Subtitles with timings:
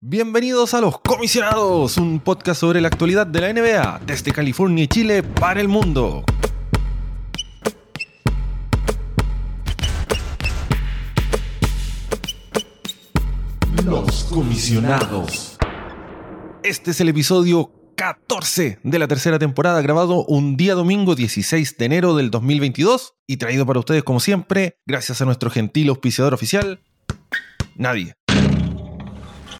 [0.00, 4.86] Bienvenidos a Los Comisionados, un podcast sobre la actualidad de la NBA desde California y
[4.86, 6.22] Chile para el mundo.
[13.84, 15.58] Los Comisionados.
[16.62, 21.84] Este es el episodio 14 de la tercera temporada, grabado un día domingo 16 de
[21.84, 26.84] enero del 2022 y traído para ustedes como siempre, gracias a nuestro gentil auspiciador oficial,
[27.74, 28.14] nadie.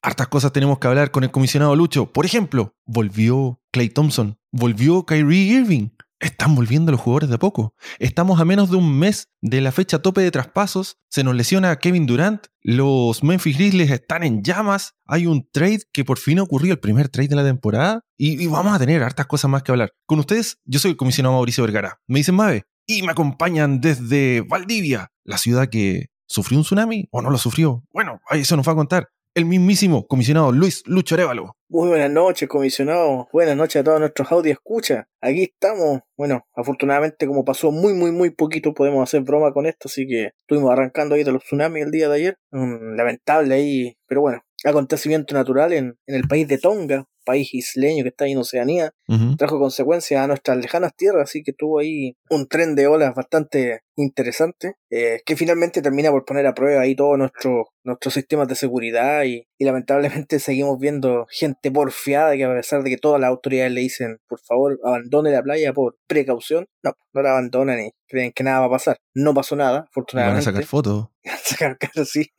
[0.02, 2.12] Hartas cosas tenemos que hablar con el comisionado Lucho.
[2.12, 5.90] Por ejemplo, volvió Clay Thompson, volvió Kyrie Irving.
[6.20, 7.74] Están volviendo los jugadores de a poco.
[8.00, 10.98] Estamos a menos de un mes de la fecha tope de traspasos.
[11.08, 12.46] Se nos lesiona Kevin Durant.
[12.60, 14.94] Los Memphis Grizzlies están en llamas.
[15.06, 18.04] Hay un trade que por fin ocurrió, el primer trade de la temporada.
[18.16, 19.92] Y, vamos a tener hartas cosas más que hablar.
[20.06, 22.00] Con ustedes, yo soy el comisionado Mauricio Vergara.
[22.08, 22.64] Me dicen Mave.
[22.84, 27.84] Y me acompañan desde Valdivia, la ciudad que sufrió un tsunami o no lo sufrió.
[27.92, 31.54] Bueno, eso nos va a contar el mismísimo comisionado Luis Lucho Arevalo.
[31.70, 33.28] Muy buenas noches, comisionado.
[33.32, 35.06] Buenas noches a todos nuestros audio escucha.
[35.20, 36.00] Aquí estamos.
[36.16, 39.88] Bueno, afortunadamente, como pasó muy, muy, muy poquito, podemos hacer broma con esto.
[39.88, 42.38] Así que estuvimos arrancando ahí de los tsunamis el día de ayer.
[42.50, 48.08] lamentable ahí, pero bueno, acontecimiento natural en, en el país de Tonga, país isleño que
[48.08, 48.94] está ahí en Oceanía,
[49.36, 53.82] trajo consecuencias a nuestras lejanas tierras, así que tuvo ahí un tren de olas bastante
[53.96, 58.54] interesante, eh, que finalmente termina por poner a prueba ahí todos nuestros nuestros sistemas de
[58.54, 63.28] seguridad y, y, lamentablemente seguimos viendo gente porfiada que a pesar de que todas las
[63.28, 67.90] autoridades le dicen por favor abandone la playa por precaución, no, no la abandonan y
[68.06, 68.98] creen que nada va a pasar.
[69.14, 70.44] No pasó nada, afortunadamente.
[70.44, 71.08] Van a sacar fotos.
[71.44, 71.76] sacar
[72.06, 72.30] sí.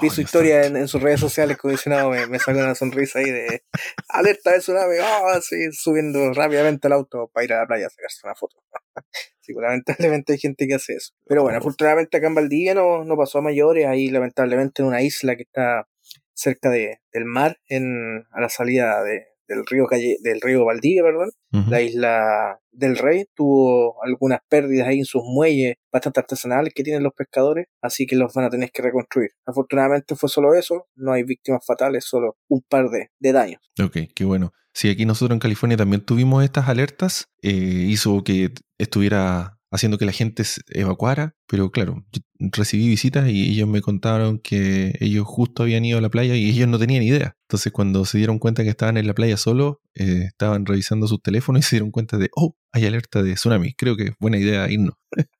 [0.00, 3.30] Vi su historia en, en, sus redes sociales, comisionado, me, me sacó una sonrisa ahí
[3.30, 3.62] de
[4.08, 7.90] alerta de tsunami, oh, así, subiendo rápidamente el auto para ir a la playa a
[7.90, 8.56] sacarse una foto.
[9.40, 11.14] sí, lamentablemente hay gente que hace eso.
[11.26, 15.02] Pero bueno, afortunadamente acá en Valdivia no, no pasó a mayores, ahí lamentablemente en una
[15.02, 15.88] isla que está
[16.34, 21.02] cerca de, del mar, en, a la salida de, del río Calle, del río Valdivia,
[21.02, 21.30] perdón,
[21.68, 27.02] la isla del Rey tuvo algunas pérdidas ahí en sus muelles bastante artesanales que tienen
[27.02, 29.30] los pescadores, así que los van a tener que reconstruir.
[29.46, 33.60] Afortunadamente fue solo eso, no hay víctimas fatales, solo un par de, de daños.
[33.82, 34.52] Ok, qué bueno.
[34.74, 40.06] Sí, aquí nosotros en California también tuvimos estas alertas, eh, hizo que estuviera haciendo que
[40.06, 42.04] la gente se evacuara, pero claro,
[42.38, 46.48] recibí visitas y ellos me contaron que ellos justo habían ido a la playa y
[46.48, 47.36] ellos no tenían idea.
[47.48, 51.22] Entonces cuando se dieron cuenta que estaban en la playa solo, eh, estaban revisando sus
[51.22, 54.38] teléfonos y se dieron cuenta de, oh, hay alerta de tsunami, creo que es buena
[54.38, 54.94] idea irnos.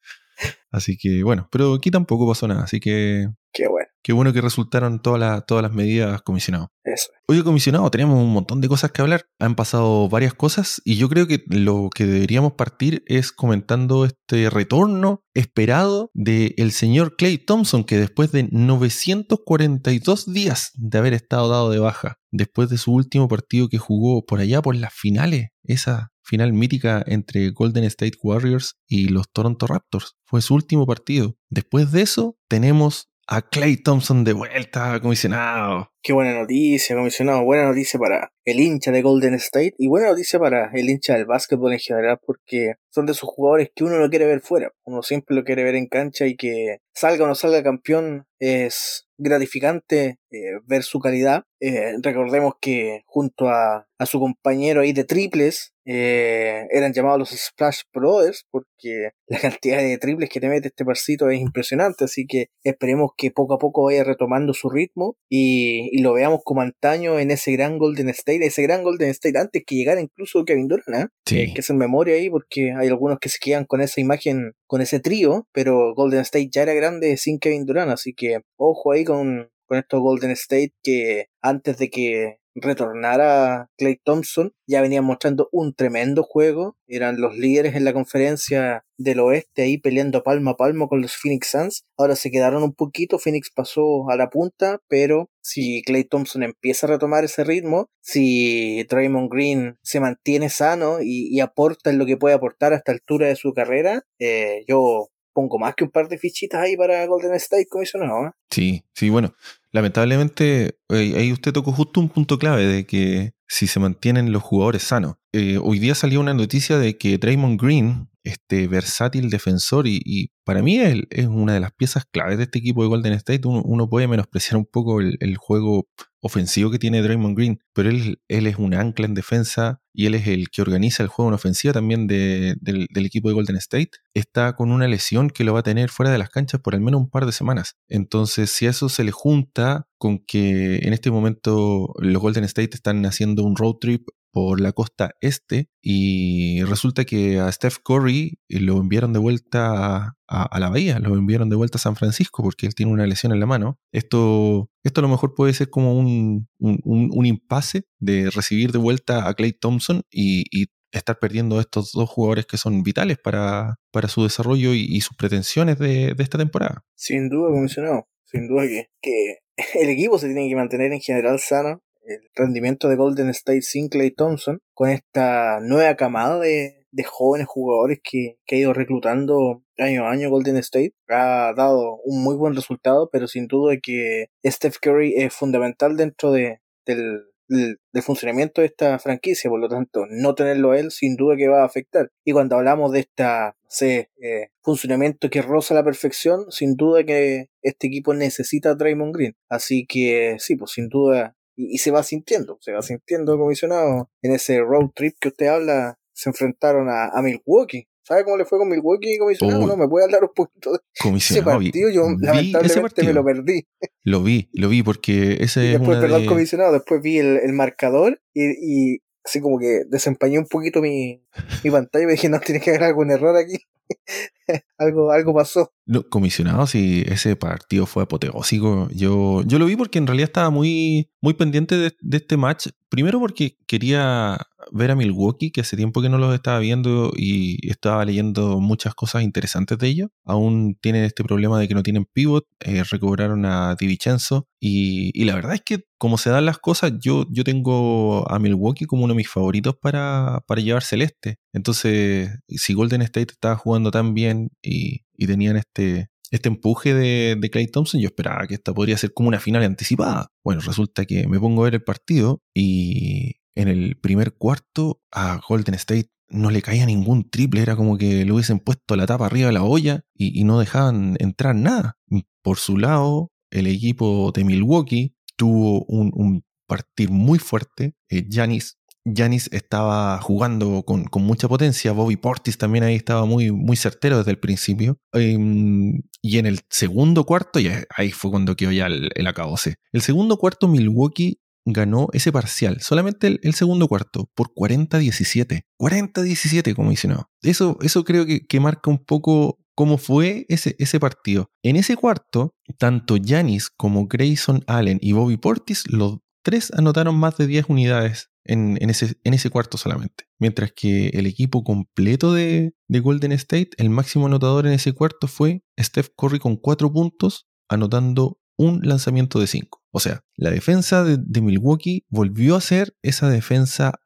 [0.71, 3.29] así que bueno, pero aquí tampoco pasó nada, así que...
[3.53, 3.88] Qué bueno.
[4.09, 6.73] Qué bueno que resultaron todas las, todas las medidas, comisionado.
[6.83, 7.11] Eso.
[7.27, 9.27] Oye, comisionado, tenemos un montón de cosas que hablar.
[9.39, 14.49] Han pasado varias cosas y yo creo que lo que deberíamos partir es comentando este
[14.49, 21.51] retorno esperado del el señor Clay Thompson, que después de 942 días de haber estado
[21.51, 25.49] dado de baja, después de su último partido que jugó por allá por las finales,
[25.65, 31.37] esa final mítica entre Golden State Warriors y los Toronto Raptors, fue su último partido.
[31.51, 35.93] Después de eso, tenemos a Clay Thompson de vuelta, comisionado.
[36.03, 37.45] Qué buena noticia, comisionado.
[37.45, 41.27] Buena noticia para el hincha de Golden State y buena noticia para el hincha del
[41.27, 44.73] básquetbol en general porque son de esos jugadores que uno no quiere ver fuera.
[44.85, 49.08] Uno siempre lo quiere ver en cancha y que salga o no salga campeón es
[49.19, 51.45] gratificante eh, ver su calidad.
[51.61, 57.31] Eh, recordemos que junto a, a, su compañero ahí de triples eh, eran llamados los
[57.31, 62.05] Splash Brothers porque la cantidad de triples que te mete este parcito es impresionante.
[62.05, 66.41] Así que esperemos que poco a poco vaya retomando su ritmo y, y lo veamos
[66.45, 70.45] como antaño en ese gran Golden State, ese gran Golden State antes que llegara incluso
[70.45, 71.11] Kevin Durant.
[71.27, 71.53] Sí.
[71.53, 74.83] que es en memoria ahí porque hay algunos que se quedan con esa imagen, con
[74.83, 79.05] ese trío, pero Golden State ya era grande sin Kevin Durant, así que ojo ahí
[79.05, 85.49] con, con estos Golden State que antes de que retornara Clay Thompson ya venían mostrando
[85.53, 86.77] un tremendo juego.
[86.87, 91.17] Eran los líderes en la conferencia del oeste ahí peleando palmo a palmo con los
[91.17, 91.85] Phoenix Suns.
[91.97, 96.87] Ahora se quedaron un poquito Phoenix pasó a la punta pero si Clay Thompson empieza
[96.87, 102.17] a retomar ese ritmo si Draymond Green se mantiene sano y, aporta en lo que
[102.17, 106.09] puede aportar a esta altura de su carrera eh, yo pongo más que un par
[106.09, 108.27] de fichitas ahí para Golden State comisionado.
[108.27, 108.31] ¿eh?
[108.51, 109.35] Sí, sí, bueno,
[109.71, 114.43] lamentablemente eh, ahí usted tocó justo un punto clave de que si se mantienen los
[114.43, 115.15] jugadores sanos.
[115.33, 120.63] Eh, hoy día salió una noticia de que Draymond Green este versátil defensor y, para
[120.63, 123.43] mí es, una de las piezas claves de este equipo de Golden State.
[123.45, 125.89] Uno, puede menospreciar un poco el, juego
[126.21, 130.27] ofensivo que tiene Draymond Green, pero él, es un ancla en defensa y él es
[130.27, 133.91] el que organiza el juego en ofensiva también del, equipo de Golden State.
[134.15, 136.81] Está con una lesión que lo va a tener fuera de las canchas por al
[136.81, 137.77] menos un par de semanas.
[137.89, 143.05] Entonces, si eso se le junta con que en este momento los Golden State están
[143.05, 148.79] haciendo un road trip por la costa este y resulta que a Steph Curry lo
[148.79, 152.75] enviaron de vuelta a, la bahía, lo enviaron de vuelta a San Francisco porque él
[152.75, 153.79] tiene una lesión en la mano.
[153.93, 159.29] Esto, esto a lo mejor puede ser como un, un, impasse de recibir de vuelta
[159.29, 164.09] a Clay Thompson y, estar perdiendo a estos dos jugadores que son vitales para, para
[164.09, 166.85] su desarrollo y, sus pretensiones de, esta temporada.
[166.95, 168.09] Sin duda, comisionado.
[168.25, 169.37] Sin duda que, que
[169.81, 173.89] el equipo se tiene que mantener en general sano el rendimiento de Golden State sin
[173.89, 179.63] Clay Thompson, con esta nueva camada de, de jóvenes jugadores que, que, ha ido reclutando
[179.77, 184.27] año a año Golden State, ha dado un muy buen resultado, pero sin duda que
[184.45, 190.05] Steph Curry es fundamental dentro de, del, del, funcionamiento de esta franquicia, por lo tanto,
[190.09, 192.11] no tenerlo a él sin duda que va a afectar.
[192.25, 197.89] Y cuando hablamos de esta eh, funcionamiento que roza la perfección, sin duda que este
[197.89, 199.37] equipo necesita a Draymond Green.
[199.49, 204.33] Así que sí, pues sin duda y, se va sintiendo, se va sintiendo comisionado en
[204.33, 207.89] ese road trip que usted habla, se enfrentaron a, a Milwaukee.
[208.05, 209.67] ¿Sabe cómo le fue con Milwaukee, comisionado?
[209.67, 211.91] no, me puede hablar un poquito de ese partido.
[211.91, 213.67] Yo lamentablemente me lo perdí.
[214.03, 218.23] Lo vi, lo vi porque ese y después, perdón, comisionado, después vi el, el marcador
[218.33, 221.23] y, y, así como que desempañé un poquito mi,
[221.63, 223.59] mi pantalla y me dije, no, tiene que haber algún error aquí.
[224.79, 225.73] algo, algo pasó.
[225.89, 228.91] No, comisionado, si ese partido fue apoteósico.
[228.93, 232.69] Yo, yo lo vi porque en realidad estaba muy, muy pendiente de, de este match.
[232.91, 234.37] Primero porque quería
[234.71, 238.95] ver a Milwaukee, que hace tiempo que no los estaba viendo y estaba leyendo muchas
[238.95, 240.11] cosas interesantes de ellos.
[240.27, 245.25] Aún tienen este problema de que no tienen pivot, eh, recobraron a DiVincenzo y, y,
[245.25, 249.05] la verdad es que como se dan las cosas, yo, yo tengo a Milwaukee como
[249.05, 251.39] uno de mis favoritos para, para llevar celeste.
[251.55, 257.37] Entonces, si Golden State estaba jugando tan bien y, y tenían este, este empuje de,
[257.39, 260.29] de, Clay Thompson, yo esperaba que esta podría ser como una final anticipada.
[260.45, 265.41] Bueno, resulta que me pongo a ver el partido y en el primer cuarto a
[265.47, 269.27] Golden State no le caía ningún triple, era como que le hubiesen puesto la tapa
[269.27, 271.97] arriba de la olla y, no dejaban entrar nada.
[272.43, 277.95] Por su lado, el equipo de Milwaukee tuvo un, un partido muy fuerte.
[278.31, 278.78] Janis
[279.17, 284.31] eh, estaba jugando con, mucha potencia, Bobby Portis también ahí estaba muy, muy certero desde
[284.33, 284.99] el principio.
[285.13, 289.77] Em, y en el segundo cuarto, y ahí fue cuando quedó ya el, el acabose.
[289.93, 291.41] El segundo cuarto, Milwaukee
[291.73, 295.63] ganó ese parcial, solamente el, segundo cuarto, por 40-17.
[295.79, 297.31] 40-17, como no.
[297.43, 301.51] Eso, eso creo que, que, marca un poco cómo fue ese, ese partido.
[301.63, 307.37] En ese cuarto, tanto Janis como Grayson Allen y Bobby Portis, los tres anotaron más
[307.37, 310.25] de 10 unidades en, ese, cuarto solamente.
[310.39, 315.29] Mientras que el equipo completo de, de, Golden State, el máximo anotador en ese cuarto
[315.29, 319.83] fue Steph Curry con 4 puntos, anotando un lanzamiento de 5.
[319.91, 324.01] O sea, la defensa de, Milwaukee volvió a ser esa defensa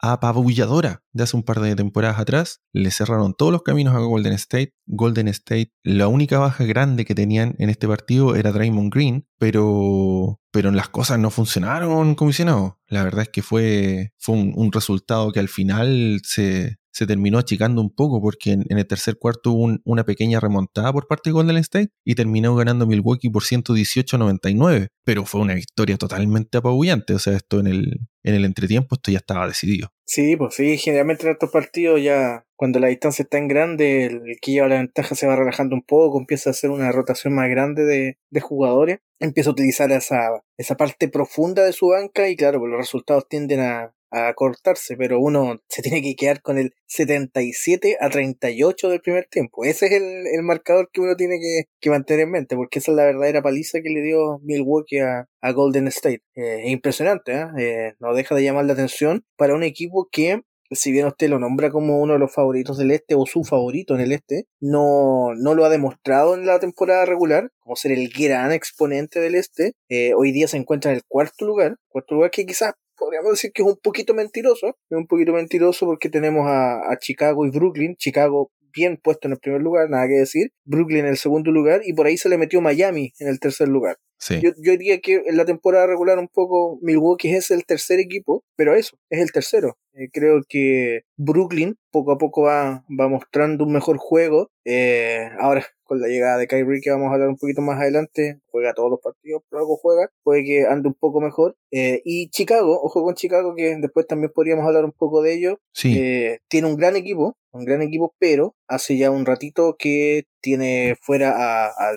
[0.00, 2.62] apabulladora de hace un par de temporadas atrás.
[2.72, 4.74] Le cerraron todos los caminos a Golden State.
[4.86, 10.40] Golden State, la única baja grande que tenían en este partido era Draymond Green, pero,
[10.50, 12.80] pero las cosas no funcionaron, comisionado.
[12.88, 17.80] La verdad es que fue, fue un resultado que al final se, se terminó achicando
[17.80, 21.56] un poco porque en, el tercer cuarto hubo una pequeña remontada por parte de Golden
[21.58, 24.88] State y terminó ganando Milwaukee por 118-99.
[25.04, 27.14] Pero fue una victoria totalmente apabullante.
[27.14, 29.92] O sea, esto en el, en el entretiempo, esto ya estaba decidido.
[30.06, 34.22] Sí, pues sí, generalmente en estos partidos ya cuando la distancia está en grande, el,
[34.42, 37.48] que lleva la ventaja se va relajando un poco, empieza a hacer una rotación más
[37.48, 42.34] grande de, de jugadores, empieza a utilizar esa, esa parte profunda de su banca y
[42.34, 46.58] claro, pues los resultados tienden a, a cortarse, pero uno se tiene que quedar con
[46.58, 49.64] el 77 a 38 del primer tiempo.
[49.64, 52.92] Ese es el, el marcador que uno tiene que, que, mantener en mente, porque esa
[52.92, 56.22] es la verdadera paliza que le dio Milwaukee a, a Golden State.
[56.34, 57.46] Eh, es impresionante, ¿eh?
[57.58, 57.94] ¿eh?
[58.00, 61.70] no deja de llamar la atención para un equipo que si bien usted lo nombra
[61.70, 65.54] como uno de los favoritos del este o su favorito en el este, no, no
[65.54, 69.72] lo ha demostrado en la temporada regular, como ser el gran exponente del este.
[69.88, 73.52] Eh, hoy día se encuentra en el cuarto lugar, cuarto lugar que quizás podríamos decir
[73.52, 77.96] que es un poquito mentiroso, es un poquito mentiroso porque tenemos a, Chicago y Brooklyn,
[77.96, 81.80] Chicago bien puesto en el primer lugar, nada que decir, Brooklyn en el segundo lugar
[81.84, 83.96] y por ahí se le metió Miami en el tercer lugar.
[84.30, 88.44] Yo, yo, diría que en la temporada regular un poco Milwaukee es el tercer equipo,
[88.56, 89.78] pero eso, es el tercero.
[89.98, 94.50] Eh, creo que Brooklyn poco a poco va, va mostrando un mejor juego.
[94.64, 98.38] Eh, ahora, con la llegada de Kyrie, que vamos a hablar un poquito más adelante,
[98.46, 101.56] juega todos los partidos, pero algo juega, puede que ande un poco mejor.
[101.72, 105.60] Eh, y Chicago, ojo con Chicago, que después también podríamos hablar un poco de ello.
[105.72, 106.38] Sí.
[106.48, 111.32] tiene un gran equipo, un gran equipo, pero hace ya un ratito que tiene fuera
[111.66, 111.92] a,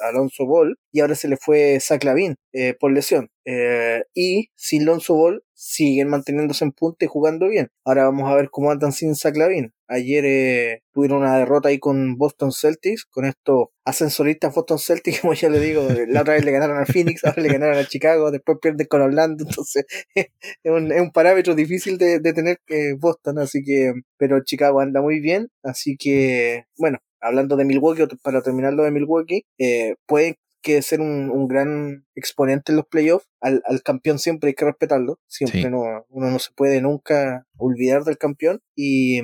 [0.00, 3.30] Alonso Ball y ahora se le fue Zach Lavin eh, por lesión.
[3.44, 7.70] Eh, y sin Alonso Ball siguen manteniéndose en punta y jugando bien.
[7.84, 9.72] Ahora vamos a ver cómo andan sin Zach Lavin.
[9.88, 15.34] Ayer eh, tuvieron una derrota ahí con Boston Celtics, con estos ascensoristas Boston Celtics, como
[15.34, 18.30] ya le digo, la otra vez le ganaron a Phoenix, ahora le ganaron a Chicago,
[18.30, 20.26] después pierden con Orlando, entonces es,
[20.64, 25.00] un, es un parámetro difícil de, de tener que Boston, así que, pero Chicago anda
[25.00, 30.38] muy bien, así que, bueno, hablando de Milwaukee, para terminar lo de Milwaukee, eh, puede
[30.62, 33.28] que ser un, un, gran exponente en los playoffs.
[33.40, 35.20] Al, al, campeón siempre hay que respetarlo.
[35.28, 38.60] Siempre no, uno no se puede nunca olvidar del campeón.
[38.74, 39.20] Y,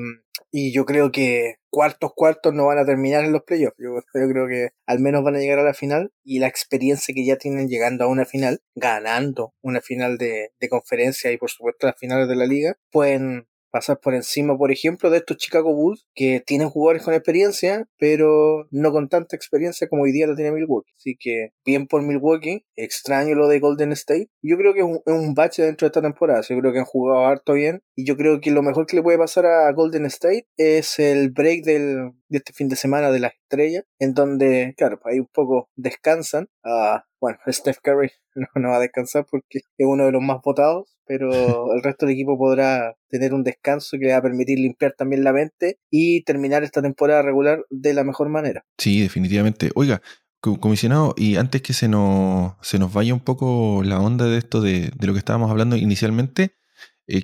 [0.52, 3.76] y yo creo que cuartos, cuartos no van a terminar en los playoffs.
[3.78, 7.14] Yo, yo, creo que al menos van a llegar a la final y la experiencia
[7.14, 11.50] que ya tienen llegando a una final, ganando una final de, de conferencia y por
[11.50, 15.74] supuesto las finales de la liga, pueden pasar por encima, por ejemplo, de estos Chicago
[15.74, 20.36] Bulls que tienen jugadores con experiencia, pero no con tanta experiencia como hoy día lo
[20.36, 20.92] tiene Milwaukee.
[20.96, 24.28] Así que bien por Milwaukee, extraño lo de Golden State.
[24.42, 26.42] Yo creo que es un, bache dentro de esta temporada.
[26.42, 29.02] Yo creo que han jugado harto bien y yo creo que lo mejor que le
[29.02, 33.20] puede pasar a Golden State es el break del, de este fin de semana de
[33.20, 36.48] las estrellas, en donde, claro, ahí un poco descansan.
[36.64, 40.38] Ah, bueno, Steph Curry no, no, va a descansar porque es uno de los más
[40.42, 41.30] votados, pero
[41.74, 45.22] el resto del equipo podrá tener un descanso que le va a permitir limpiar también
[45.22, 48.64] la mente y terminar esta temporada regular de la mejor manera.
[48.78, 49.70] Sí, definitivamente.
[49.74, 50.02] Oiga,
[50.40, 54.60] comisionado, y antes que se nos, se nos vaya un poco la onda de esto
[54.60, 56.56] de, de lo que estábamos hablando inicialmente,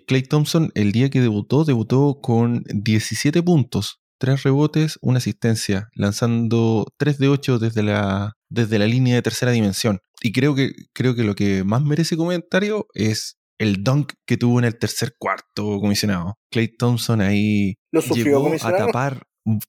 [0.06, 5.88] Clay eh, Thompson el día que debutó, debutó con 17 puntos, 3 rebotes, una asistencia,
[5.94, 10.00] lanzando 3 de 8 desde la, desde la línea de tercera dimensión.
[10.20, 14.58] Y creo que, creo que lo que más merece comentario es el dunk que tuvo
[14.58, 16.34] en el tercer cuarto, comisionado.
[16.50, 19.22] Clay Thompson ahí ¿Lo sufrió, a tapar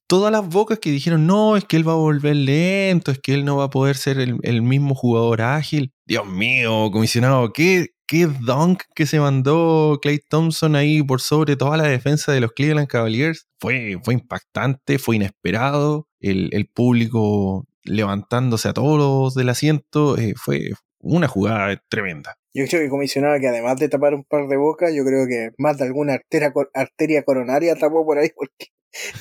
[0.06, 3.34] todas las bocas que dijeron, no, es que él va a volver lento, es que
[3.34, 5.92] él no va a poder ser el, el mismo jugador ágil.
[6.06, 11.76] Dios mío, comisionado, qué, qué dunk que se mandó Clay Thompson ahí por sobre toda
[11.76, 13.46] la defensa de los Cleveland Cavaliers.
[13.60, 16.08] Fue, fue impactante, fue inesperado.
[16.18, 20.16] El, el público levantándose a todos del asiento.
[20.18, 22.39] Eh, fue una jugada tremenda.
[22.52, 25.50] Yo creo que comisionaba que además de tapar un par de bocas, yo creo que
[25.58, 28.66] más de alguna arteria, arteria coronaria tapó por ahí porque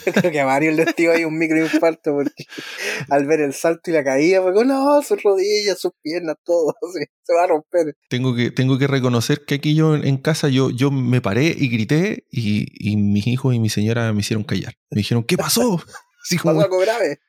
[0.05, 2.45] yo creo que a Mario le dio ahí un microinfarto porque
[3.09, 6.73] al ver el salto y la caída, fue no, sus rodillas, sus piernas, todo,
[7.23, 7.95] se va a romper.
[8.09, 11.69] Tengo que, tengo que reconocer que aquí yo en casa yo, yo me paré y
[11.69, 14.73] grité y, y mis hijos y mi señora me hicieron callar.
[14.89, 15.79] Me dijeron, ¿qué pasó?
[16.21, 17.19] Así como, algo grave.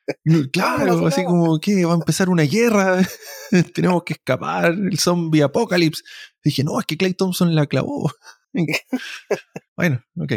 [0.52, 3.06] Claro, así como que va a empezar una guerra,
[3.74, 6.04] tenemos que escapar, el zombie apocalipsis.
[6.42, 8.10] Dije, no, es que Clay Thompson la clavó.
[9.76, 10.32] bueno, ok.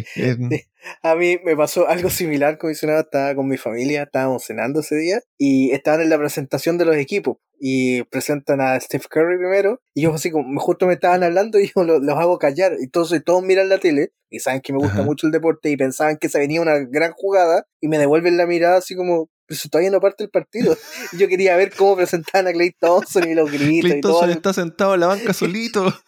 [1.01, 3.01] A mí me pasó algo similar, comisionado.
[3.01, 6.95] Estaba con mi familia, estábamos cenando ese día y estaban en la presentación de los
[6.95, 7.37] equipos.
[7.65, 9.81] Y presentan a Steph Curry primero.
[9.93, 12.73] Y yo, así como, justo me estaban hablando y yo los, hago callar.
[12.79, 15.77] Y entonces todos miran la tele y saben que me gusta mucho el deporte y
[15.77, 19.57] pensaban que se venía una gran jugada y me devuelven la mirada así como, pero
[19.57, 20.75] eso todavía no parte el partido.
[21.17, 23.91] yo quería ver cómo presentaban a Clay Thompson y los gritos.
[23.91, 25.85] Clay Thompson está sentado en la banca solito.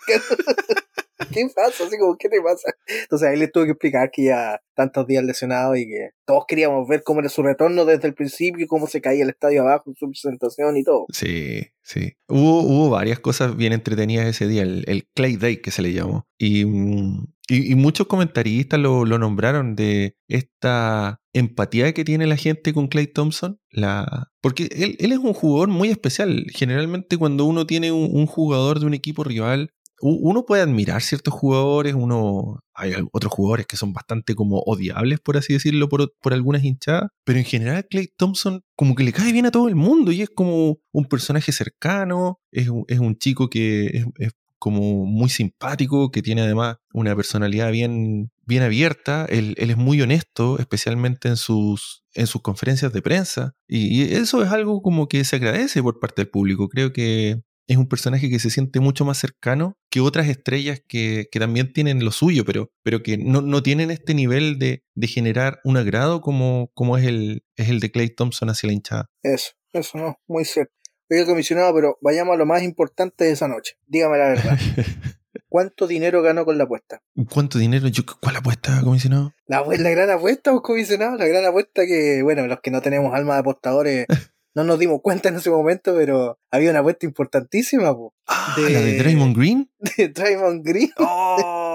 [1.33, 1.85] ¿Qué pasa?
[1.85, 2.73] Así como, ¿qué te pasa?
[3.03, 6.87] Entonces ahí le tuve que explicar que ya tantos días lesionado y que todos queríamos
[6.87, 10.09] ver cómo era su retorno desde el principio, cómo se caía el estadio abajo, su
[10.09, 11.05] presentación y todo.
[11.13, 12.17] Sí, sí.
[12.27, 16.27] Hubo, hubo varias cosas bien entretenidas ese día, el, Clay Day que se le llamó.
[16.37, 22.73] Y, mm, y, muchos comentaristas lo, lo, nombraron de esta empatía que tiene la gente
[22.73, 23.59] con Clay Thompson.
[23.69, 24.31] La...
[24.41, 26.47] Porque él, él es un jugador muy especial.
[26.49, 31.93] Generalmente cuando uno tiene un jugador de un equipo rival uno puede admirar ciertos jugadores,
[31.93, 36.63] uno hay otros jugadores que son bastante como odiables, por así decirlo, por, por, algunas
[36.63, 40.11] hinchadas, pero en general Clay Thompson como que le cae bien a todo el mundo
[40.11, 46.09] y es como un personaje cercano, es, es un chico que es, como muy simpático,
[46.09, 51.37] que tiene además una personalidad bien, bien abierta, él, él es muy honesto, especialmente en
[51.37, 55.99] sus, en sus conferencias de prensa, y eso es algo como que se agradece por
[55.99, 60.01] parte del público, creo que es un personaje que se siente mucho más cercano que
[60.01, 64.13] otras estrellas que, que también tienen lo suyo, pero, pero que no, no tienen este
[64.13, 68.49] nivel de, de, generar un agrado como, como es, el, es el de Clay Thompson
[68.49, 69.09] hacia la hinchada.
[69.23, 70.73] Eso, eso no, muy cierto.
[71.09, 73.77] Oiga, comisionado, pero vayamos a lo más importante de esa noche.
[73.85, 74.57] Dígame la verdad.
[75.49, 77.01] ¿Cuánto dinero ganó con la apuesta?
[77.29, 77.87] ¿Cuánto dinero?
[77.87, 79.33] Yo, ¿Cuál apuesta, comisionado?
[79.45, 81.17] La, la gran apuesta, pues, comisionado.
[81.17, 84.05] La gran apuesta que, bueno, los que no tenemos alma de apostadores
[84.55, 87.93] no nos dimos cuenta en ese momento, pero había una apuesta importantísima.
[87.93, 89.69] Po, ah, de, ¿La de Draymond Green?
[89.97, 90.91] De Draymond Green.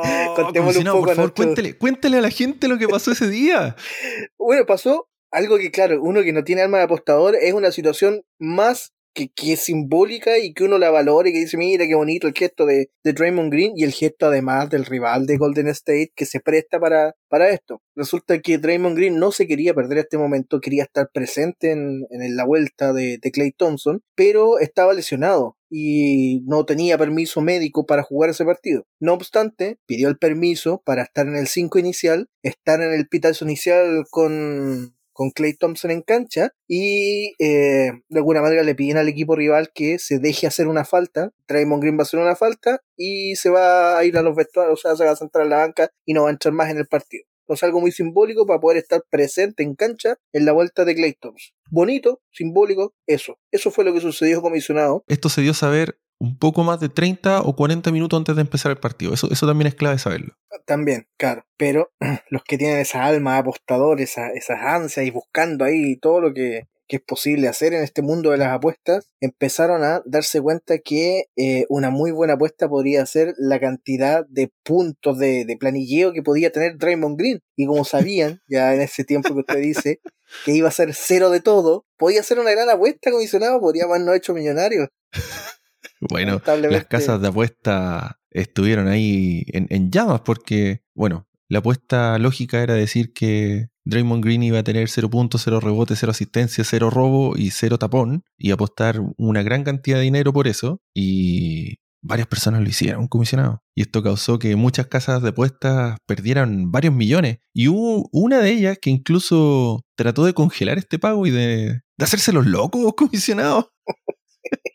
[0.02, 3.28] Oh, Contémosle un poco por favor, cuéntele, cuéntele a la gente lo que pasó ese
[3.28, 3.76] día.
[4.38, 8.24] bueno, pasó algo que, claro, uno que no tiene alma de apostador es una situación
[8.38, 12.26] más que, que, es simbólica y que uno la valore que dice, mira qué bonito
[12.26, 16.12] el gesto de, de Draymond Green y el gesto además del rival de Golden State
[16.14, 17.82] que se presta para, para esto.
[17.94, 22.36] Resulta que Draymond Green no se quería perder este momento, quería estar presente en, en
[22.36, 28.02] la vuelta de, de Clay Thompson, pero estaba lesionado y no tenía permiso médico para
[28.02, 28.86] jugar ese partido.
[28.98, 33.44] No obstante, pidió el permiso para estar en el 5 inicial, estar en el pitazo
[33.44, 39.06] inicial con, con Clay Thompson en cancha y eh, de alguna manera le piden al
[39.06, 41.30] equipo rival que se deje hacer una falta.
[41.46, 44.78] Draymond Green va a hacer una falta y se va a ir a los vestuarios,
[44.78, 46.70] o sea, se va a centrar en la banca y no va a entrar más
[46.70, 47.24] en el partido.
[47.42, 51.12] Entonces algo muy simbólico para poder estar presente en cancha en la vuelta de Clay
[51.20, 51.54] Thompson.
[51.70, 53.36] Bonito, simbólico, eso.
[53.50, 55.04] Eso fue lo que sucedió comisionado.
[55.06, 58.42] Esto se dio a saber un poco más de 30 o 40 minutos antes de
[58.42, 59.14] empezar el partido.
[59.14, 60.34] Eso, eso también es clave saberlo.
[60.66, 61.44] También, claro.
[61.56, 61.90] Pero
[62.30, 66.68] los que tienen esa alma apostador, esa, esas ansias y buscando ahí todo lo que,
[66.88, 71.24] que, es posible hacer en este mundo de las apuestas, empezaron a darse cuenta que
[71.36, 76.22] eh, una muy buena apuesta podría ser la cantidad de puntos de, de planilleo que
[76.22, 77.40] podía tener Draymond Green.
[77.56, 80.00] Y como sabían, ya en ese tiempo que usted dice,
[80.44, 84.14] que iba a ser cero de todo, podía ser una gran apuesta, comisionado, podría habernos
[84.14, 84.88] hecho millonarios.
[86.00, 86.40] Bueno,
[86.70, 93.12] las casas de apuesta estuvieron ahí en, llamas porque, bueno, la apuesta lógica era decir
[93.12, 97.50] que Draymond Green iba a tener 0 puntos, 0 rebotes, 0 asistencia, 0 robo y
[97.50, 102.68] 0 tapón y apostar una gran cantidad de dinero por eso y varias personas lo
[102.68, 103.62] hicieron, comisionado.
[103.74, 107.38] Y esto causó que muchas casas de apuestas perdieran varios millones.
[107.52, 112.04] Y hubo una de ellas que incluso trató de congelar este pago y de, de
[112.04, 113.72] hacerse los locos, comisionado.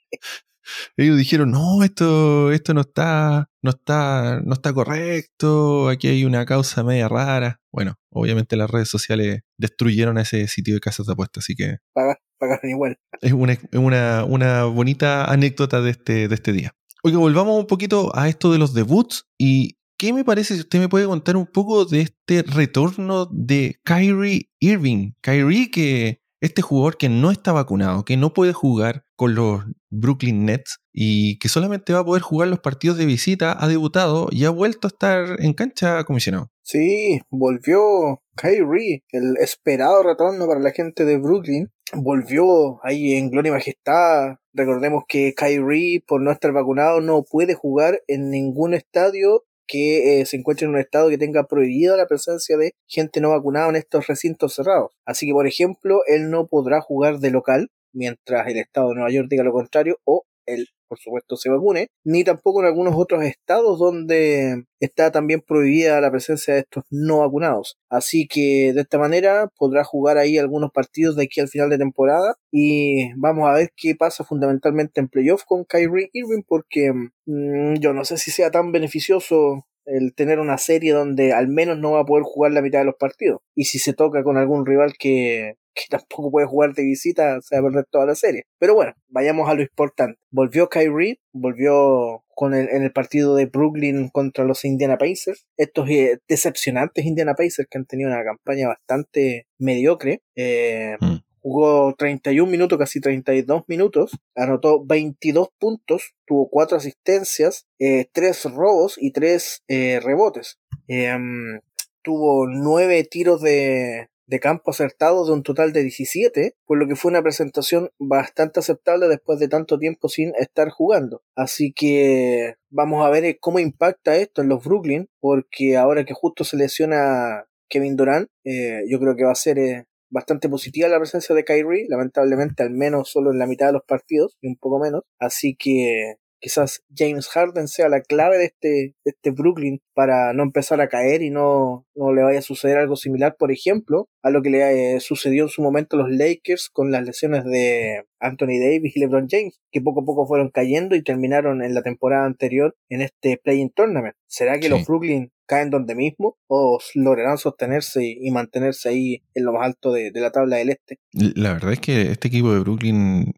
[0.98, 6.46] ellos dijeron, no, esto, esto no está, no está, no está correcto, aquí hay una
[6.46, 7.60] causa media rara.
[7.72, 11.77] Bueno, obviamente las redes sociales destruyeron a ese sitio de casas de apuestas, así que.
[11.94, 12.98] pagaron igual.
[13.22, 16.75] Es una, una, una bonita anécdota de este, de este día.
[17.03, 20.79] Oiga, volvamos un poquito a esto de los debuts y ¿Qué me parece si usted
[20.79, 25.13] me puede contar un poco de este retorno de Kyrie Irving?
[25.21, 30.45] Kyrie que este jugador que no está vacunado, que no puede jugar con los Brooklyn
[30.45, 34.45] Nets y que solamente va a poder jugar los partidos de visita, ha debutado y
[34.45, 36.52] ha vuelto a estar en cancha comisionado.
[36.62, 41.71] Sí, volvió Kyrie, el esperado retorno para la gente de Brooklyn.
[41.93, 44.38] Volvió ahí en gloria y majestad.
[44.54, 50.25] Recordemos que Kyrie, por no estar vacunado, no puede jugar en ningún estadio que eh,
[50.25, 53.75] se encuentre en un estado que tenga prohibida la presencia de gente no vacunada en
[53.75, 54.91] estos recintos cerrados.
[55.06, 59.12] Así que, por ejemplo, él no podrá jugar de local mientras el estado de Nueva
[59.12, 63.24] York diga lo contrario o él, por supuesto, se vacune, ni tampoco en algunos otros
[63.24, 67.78] estados donde está también prohibida la presencia de estos no vacunados.
[67.89, 71.78] Así que de esta manera podrá jugar ahí algunos partidos de aquí al final de
[71.78, 76.91] temporada y vamos a ver qué pasa fundamentalmente en playoff con Kyrie Irving porque
[77.26, 81.78] mm, yo no sé si sea tan beneficioso el tener una serie donde al menos
[81.78, 83.41] no va a poder jugar la mitad de los partidos.
[83.56, 87.56] Y si se toca con algún rival que que tampoco puede jugar de visita, se
[87.56, 88.44] va a perder toda la serie.
[88.58, 90.18] Pero bueno, vayamos a lo importante.
[90.32, 95.46] Volvió Kyrie, volvió con el, en el partido de Brooklyn contra los Indiana Pacers.
[95.58, 100.22] Estos eh, decepcionantes Indiana Pacers que han tenido una campaña bastante mediocre.
[100.36, 101.18] Eh, mm.
[101.42, 104.18] Jugó 31 minutos, casi 32 minutos.
[104.36, 106.16] Anotó 22 puntos.
[106.26, 110.58] Tuvo 4 asistencias, eh, 3 robos y 3 eh, rebotes.
[110.88, 111.60] Em,
[112.02, 116.96] tuvo 9 tiros de, de campo acertado de un total de 17, por lo que
[116.96, 121.22] fue una presentación bastante aceptable después de tanto tiempo sin estar jugando.
[121.36, 126.44] Así que vamos a ver cómo impacta esto en los Brooklyn, porque ahora que justo
[126.44, 131.00] se lesiona Kevin Durant, eh, yo creo que va a ser eh, bastante positiva la
[131.00, 134.56] presencia de Kyrie, lamentablemente al menos solo en la mitad de los partidos y un
[134.56, 135.04] poco menos.
[135.20, 140.43] Así que quizás James Harden sea la clave de este, de este Brooklyn para no
[140.43, 144.29] empezar a caer y no, no le vaya a suceder algo similar, por ejemplo, a
[144.29, 148.03] lo que le eh, sucedió en su momento a los Lakers con las lesiones de
[148.19, 151.81] Anthony Davis y LeBron James, que poco a poco fueron cayendo y terminaron en la
[151.81, 154.15] temporada anterior en este Playing Tournament.
[154.27, 159.53] ¿Será que los Brooklyn caen donde mismo o lograrán sostenerse y, mantenerse ahí en lo
[159.53, 160.99] más alto de, de la tabla del este?
[161.12, 163.34] La verdad es que este equipo de Brooklyn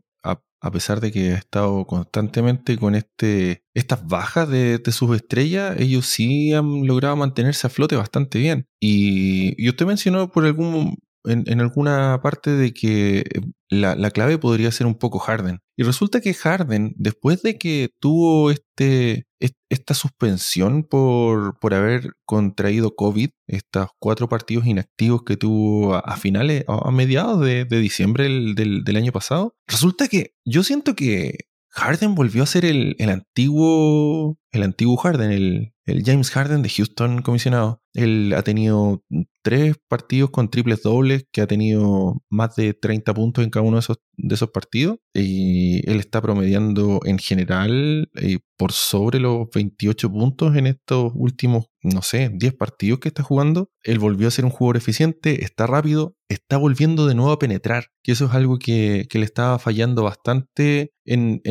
[0.60, 6.06] a pesar de que ha estado constantemente con este, estas bajas de, sus estrellas, ellos
[6.08, 8.68] sí han logrado mantenerse a flote bastante bien.
[8.80, 13.24] Y, y usted mencionó por algún, en, alguna parte de que
[13.70, 15.60] la, la, clave podría ser un poco Harden.
[15.78, 19.27] Y resulta que Harden, después de que tuvo este,
[19.70, 26.66] esta suspensión por, por haber contraído COVID, estos cuatro partidos inactivos que tuvo a, finales,
[26.68, 32.44] a, mediados de, diciembre del, del, año pasado, resulta que yo siento que Harden volvió
[32.44, 37.82] a ser el, el antiguo, el antiguo Harden, el, James Harden de Houston comisionado.
[37.94, 39.04] Él ha tenido
[39.42, 43.78] tres partidos con triples dobles, que ha tenido más de 30 puntos en cada uno
[43.78, 44.98] de esos, partidos.
[45.14, 51.68] Y él está promediando en general eh, por sobre los 28 puntos en estos últimos,
[51.82, 53.70] no sé, 10 partidos que está jugando.
[53.84, 57.86] Él volvió a ser un jugador eficiente, está rápido, está volviendo de nuevo a penetrar,
[58.04, 61.42] que eso es algo que, le estaba fallando bastante en,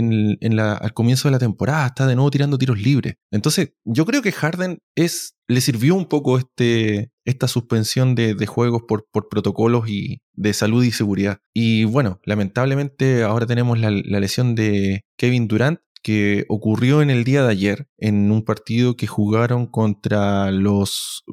[0.61, 1.87] al comienzo de la temporada.
[1.87, 3.17] Está de nuevo tirando tiros libres.
[3.31, 8.83] Entonces, yo creo que Harden es le sirvió un poco este, esta suspensión de, juegos
[8.89, 11.41] por, protocolos y de salud y seguridad.
[11.55, 17.43] Y bueno, lamentablemente ahora tenemos la, lesión de Kevin Durant que ocurrió en el día
[17.43, 21.25] de ayer en un partido que jugaron contra los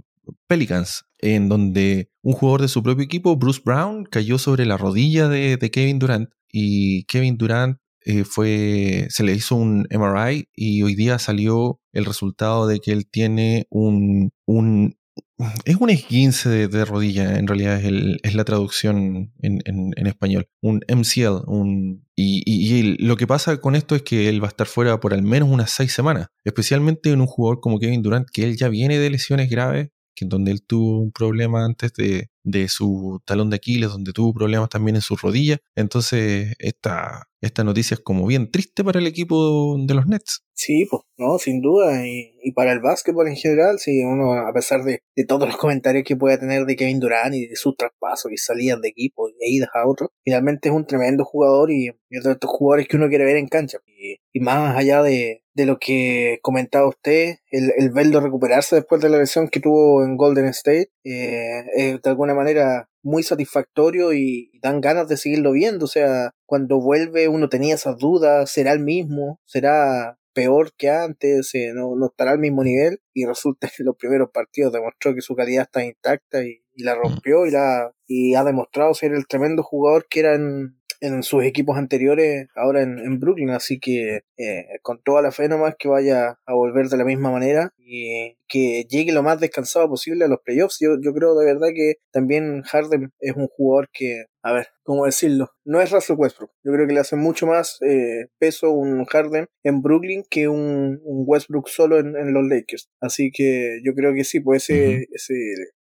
[0.47, 5.27] Pelicans, en donde un jugador de su propio equipo, Bruce Brown, cayó sobre la rodilla
[5.27, 10.95] de Kevin Durant y Kevin Durant eh, fue, se le hizo un MRI y hoy
[10.95, 14.95] día salió el resultado de que él tiene un, un
[15.65, 20.47] es un esguince de, rodilla, en realidad es, el, es la traducción en, en, español.
[20.61, 21.43] Un MCL.
[21.47, 24.99] Un, y, y, lo que pasa con esto es que él va a estar fuera
[24.99, 26.27] por al menos unas seis semanas.
[26.43, 30.25] Especialmente en un jugador como Kevin Durant, que él ya viene de lesiones graves, que
[30.25, 34.69] donde él tuvo un problema antes de, de su talón de Aquiles, donde tuvo problemas
[34.69, 35.57] también en su rodilla.
[35.75, 40.45] Entonces, esta, esta noticia es como bien triste para el equipo de los Nets.
[40.53, 42.07] Sí, pues, no, sin duda.
[42.07, 45.57] Y, y para el básquetbol en general, sí, uno, a pesar de, de, todos los
[45.57, 49.27] comentarios que pueda tener de Kevin Durant y de sus traspasos y salidas de equipo
[49.27, 52.95] y idas a otro, finalmente es un tremendo jugador y, es de estos jugadores que
[52.95, 53.79] uno quiere ver en cancha.
[53.87, 59.17] Y, más allá de, lo que comentaba usted, el, el, verlo recuperarse después de la
[59.17, 65.07] lesión que tuvo en Golden State, eh, de alguna manera muy satisfactorio y dan ganas
[65.07, 65.85] de seguirlo viendo.
[65.85, 69.39] O sea, cuando vuelve uno tenía esas dudas, ¿será el mismo?
[69.45, 71.53] ¿Será peor que antes?
[71.53, 72.99] Eh, no, no estará al mismo nivel?
[73.13, 76.95] Y resulta que los primeros partidos demostró que su calidad está intacta y, y la
[76.95, 76.99] mm.
[76.99, 81.43] rompió y, la, y ha demostrado ser el tremendo jugador que era en, en sus
[81.43, 86.39] equipos anteriores ahora en, Brooklyn, así que eh, con toda la fe nomás que vaya
[86.45, 90.37] a volver de la misma manera y que llegue lo más descansado posible a los
[90.45, 90.77] playoffs.
[90.79, 95.05] Yo, yo creo de verdad que también Harden es un jugador que, a ver, ¿cómo
[95.05, 95.49] decirlo?
[95.65, 96.51] No es Russell Westbrook.
[96.63, 101.01] Yo creo que le hace mucho más eh, peso un Harden en Brooklyn que un,
[101.03, 102.89] un Westbrook solo en, en, los Lakers.
[103.01, 105.33] Así que yo creo que sí, pues ese, ese,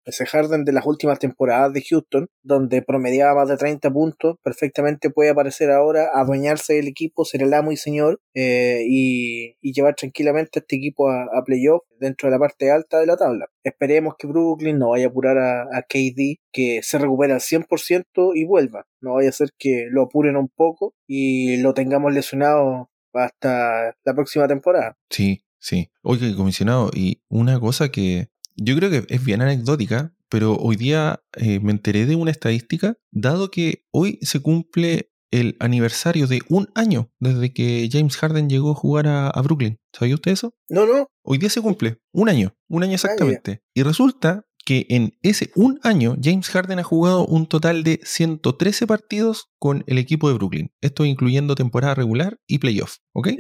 [0.05, 5.11] ese Harden de las últimas temporadas de Houston, donde promediaba más de 30 puntos, perfectamente
[5.11, 9.95] puede aparecer ahora, adueñarse del equipo, ser el amo y señor eh, y, y, llevar
[9.95, 13.47] tranquilamente a este equipo a, a playoff dentro de la parte alta de la tabla.
[13.65, 18.45] Esperemos que Brooklyn no vaya a apurar a, KD, que se recupere al 100% y
[18.45, 18.87] vuelva.
[19.01, 24.15] No vaya a ser que lo apuren un poco y lo tengamos lesionado hasta la
[24.15, 24.97] próxima temporada.
[25.11, 25.91] Sí, sí.
[26.03, 31.23] Oye, comisionado, y una cosa que yo creo que es bien anecdótica, pero hoy día
[31.37, 36.71] eh, me enteré de una estadística, dado que hoy se cumple el aniversario de un
[36.75, 39.81] año desde que James Harden llegó a jugar a, Brooklyn.
[39.93, 40.55] ¿Sabía usted eso?
[40.69, 41.09] No, no.
[41.25, 43.63] Hoy día se cumple un año, un año exactamente.
[43.75, 48.87] Y resulta que en ese un año James Harden ha jugado un total de 113
[48.87, 50.73] partidos con el equipo de Brooklyn.
[50.81, 53.31] Esto incluyendo temporada regular y playoff, ¿ok?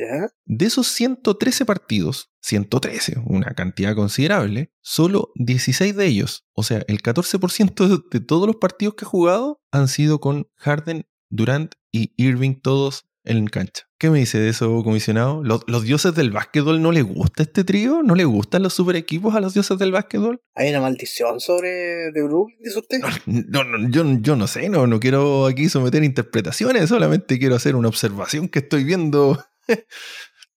[0.44, 7.02] De esos 113 partidos, 113, una cantidad considerable, solo 16 de ellos, o sea, el
[7.02, 12.60] 14% de todos los partidos que ha jugado han sido con Harden Durant y Irving
[12.60, 13.88] todos en cancha.
[13.98, 15.42] ¿Qué me dice de eso, comisionado?
[15.44, 18.02] ¿Los, dioses del básquetbol no les gusta este trío?
[18.02, 20.42] ¿No les gustan los super equipos a los dioses del básquetbol?
[20.54, 23.00] ¿Hay una maldición sobre de Brooklyn, dice usted?
[23.26, 27.76] No, no, yo, yo, no sé, no, no quiero aquí someter interpretaciones, solamente quiero hacer
[27.76, 29.42] una observación que estoy viendo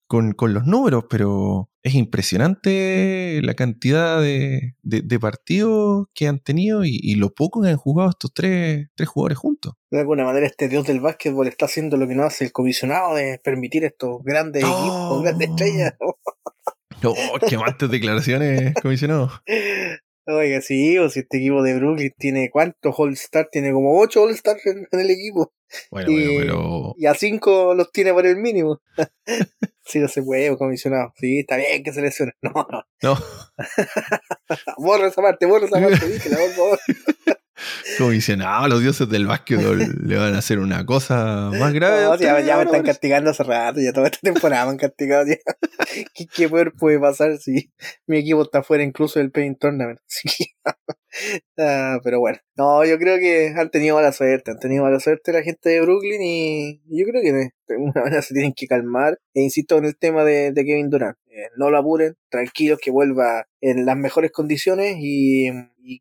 [0.08, 6.84] con, con, los números, pero es impresionante la cantidad de, de, partidos que han tenido
[6.84, 9.74] y, lo poco que han jugado estos tres, tres jugadores juntos.
[9.92, 13.16] De alguna manera este dios del básquetbol está haciendo lo que no hace el comisionado
[13.16, 15.94] de permitir estos grandes equipos, grandes estrellas.
[17.02, 17.14] no,
[17.48, 19.32] qué más declaraciones, comisionado.
[20.28, 24.58] Oiga, sí, o si este equipo de Brooklyn tiene cuántos All-Star, tiene como 8 All-Star
[24.66, 25.54] en, el equipo.
[25.92, 26.96] Bueno, y, bueno, pero.
[26.98, 28.82] Y a 5 los tiene por el mínimo.
[29.86, 31.14] sí, no se puede, comisionado.
[31.18, 32.34] Sí, está bien que se lesione.
[32.42, 32.84] No, no.
[33.02, 33.18] No.
[34.78, 36.80] borra esa parte, borra esa parte, dígela, por favor.
[37.98, 42.18] Comisionado, los dioses del básquetbol le van a hacer una cosa más grave.
[42.20, 45.26] ya, me están castigando hace rato, ya toda esta temporada me han castigado.
[46.14, 47.72] ¿Qué, ¿Qué, puede pasar si
[48.08, 50.00] mi equipo está fuera incluso del Paint Tournament?
[51.58, 55.34] Ah, pero bueno, no, yo creo que han tenido mala suerte, han tenido mala suerte
[55.34, 59.18] la gente de Brooklyn y yo creo que de una manera se tienen que calmar.
[59.34, 61.18] E insisto en el tema de, Kevin Durant.
[61.28, 65.50] Eh, no lo apuren, tranquilos que vuelva en las mejores condiciones y,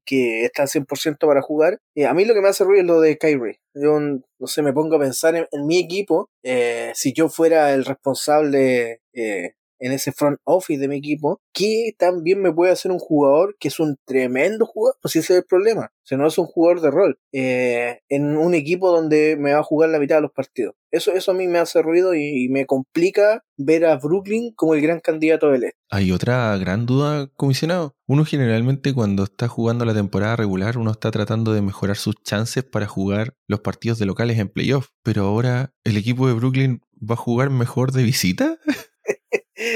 [0.07, 1.79] que está al 100% para jugar.
[1.95, 3.61] y a mí lo que me hace ruido es lo de Kyrie.
[3.75, 6.31] Yo, no sé, me pongo a pensar en, mi equipo.
[6.43, 11.93] Eh, si yo fuera el responsable eh, en ese front office de mi equipo, ¿qué
[11.99, 14.97] también me puede hacer un jugador que es un tremendo jugador?
[15.03, 15.93] Pues ese es el problema.
[15.93, 17.19] O sea, no es un jugador de rol.
[17.33, 20.75] Eh, en un equipo donde me va a jugar la mitad de los partidos.
[20.91, 24.81] Eso, eso a mí me hace ruido y, me complica ver a Brooklyn como el
[24.81, 25.77] gran candidato del este.
[25.91, 27.95] Hay otra gran duda, comisionado.
[28.07, 32.65] Uno generalmente cuando está jugando la temporada regular, uno está tratando de mejorar sus chances
[32.65, 34.89] para jugar los partidos de locales en playoff.
[35.03, 38.59] Pero ahora el equipo de Brooklyn va a jugar mejor de visita.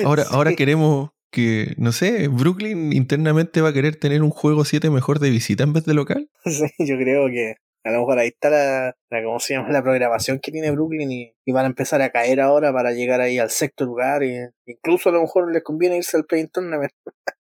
[0.05, 4.91] Ahora, ahora queremos que, no sé, Brooklyn internamente va a querer tener un juego 7
[4.91, 6.31] mejor de visita en vez de local.
[6.45, 9.71] Sí, yo creo que a lo mejor ahí está la, ¿cómo se llama?
[9.71, 13.39] La programación que tiene Brooklyn y, van a empezar a caer ahora para llegar ahí
[13.39, 14.23] al sexto lugar.
[14.23, 16.93] Y, incluso a lo mejor les conviene irse al play tournament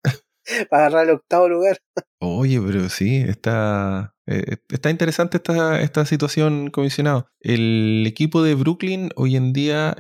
[0.71, 1.79] para agarrar el octavo lugar.
[2.21, 7.29] Oye, pero sí, está, eh, está interesante esta, esta situación, comisionado.
[7.41, 9.97] El equipo de Brooklyn hoy en día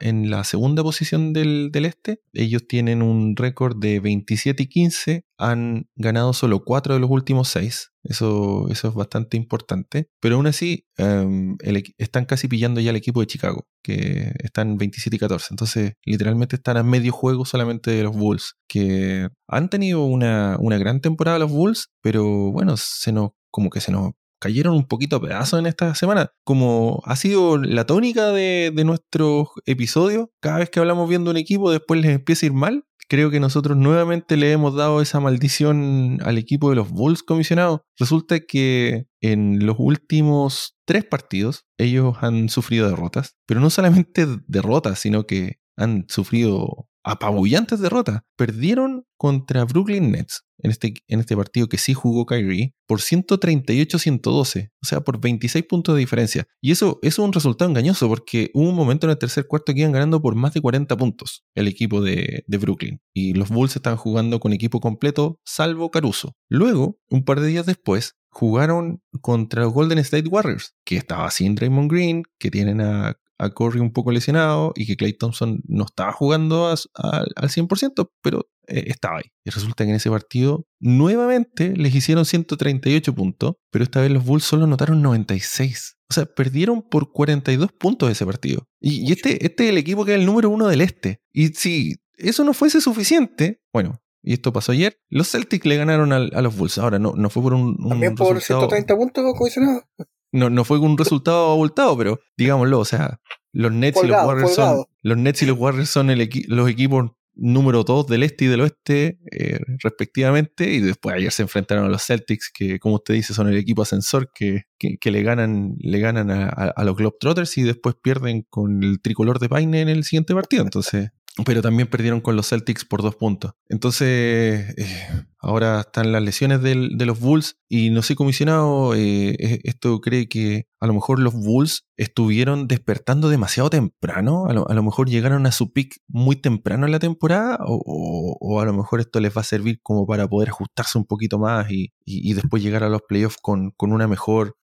[0.00, 2.22] en la segunda posición del, este.
[2.32, 5.24] Ellos tienen un récord de 27 y 15.
[5.38, 7.92] Han ganado solo 4 de los últimos 6.
[8.02, 10.08] Eso, eso es bastante importante.
[10.20, 11.56] Pero aún así, em,
[11.98, 15.48] están casi pillando ya al equipo de Chicago, que están 27 y 14.
[15.50, 20.78] Entonces, literalmente están a medio juego solamente de los Bulls, que han tenido una, una
[20.78, 25.16] gran temporada los Bulls, pero bueno, se nos, como que se nos cayeron un poquito
[25.16, 26.32] a pedazos en esta semana.
[26.44, 31.36] Como ha sido la tónica de, de nuestros episodios, cada vez que hablamos viendo un
[31.36, 32.84] equipo, después les empieza a ir mal.
[33.08, 37.80] Creo que nosotros nuevamente le hemos dado esa maldición al equipo de los Bulls comisionados.
[37.98, 45.00] Resulta que en los últimos tres partidos ellos han sufrido derrotas, pero no solamente derrotas,
[45.00, 48.20] sino que han sufrido apabullantes derrotas.
[48.36, 54.70] Perdieron contra Brooklyn Nets en este, en este partido que sí jugó Kyrie por 138-112,
[54.82, 56.46] o sea, por 26 puntos de diferencia.
[56.60, 59.80] Y eso, es un resultado engañoso porque hubo un momento en el tercer cuarto que
[59.80, 63.00] iban ganando por más de 40 puntos el equipo de, de Brooklyn.
[63.14, 66.36] Y los Bulls estaban jugando con equipo completo, salvo Caruso.
[66.48, 71.56] Luego, un par de días después, jugaron contra los Golden State Warriors, que estaba sin
[71.56, 75.84] Raymond Green, que tienen a a Corey un poco lesionado y que Clay Thompson no
[75.84, 79.32] estaba jugando al 100%, pero eh, estaba ahí.
[79.44, 84.24] Y resulta que en ese partido nuevamente les hicieron 138 puntos, pero esta vez los
[84.24, 85.96] Bulls solo anotaron 96.
[86.10, 88.66] O sea, perdieron por 42 puntos ese partido.
[88.78, 91.22] Y, este, este es el equipo que es el número uno del este.
[91.32, 96.12] Y si eso no fuese suficiente, bueno, y esto pasó ayer, los Celtics le ganaron
[96.12, 96.76] a los Bulls.
[96.76, 97.76] Ahora, no, no fue por un...
[97.88, 99.84] También por 130 puntos comisionado
[100.32, 103.20] no, no fue un resultado abultado, pero digámoslo, o sea,
[103.52, 104.84] los Nets y los Warriors son.
[105.02, 108.60] Los Nets y los Warriors son el los equipos número 2 del este y del
[108.60, 110.70] oeste, eh, respectivamente.
[110.70, 113.82] Y después ayer se enfrentaron a los Celtics, que como usted dice, son el equipo
[113.82, 118.46] ascensor que, que, le ganan, le ganan a, a, a, los Globetrotters y después pierden
[118.50, 120.62] con el tricolor de Paine en el siguiente partido.
[120.62, 121.10] Entonces,
[121.44, 123.52] pero también perdieron con los Celtics por dos puntos.
[123.68, 126.74] Entonces, eh, ahora están las lesiones de
[127.06, 131.34] los Bulls y no sé, comisionado, eh, eh, esto cree que a lo mejor los
[131.34, 136.92] Bulls estuvieron despertando demasiado temprano, a lo, mejor llegaron a su pick muy temprano en
[136.92, 140.98] la temporada o, a lo mejor esto les va a servir como para poder ajustarse
[140.98, 141.92] un poquito más y,
[142.34, 144.56] después llegar a los playoffs con, con una mejor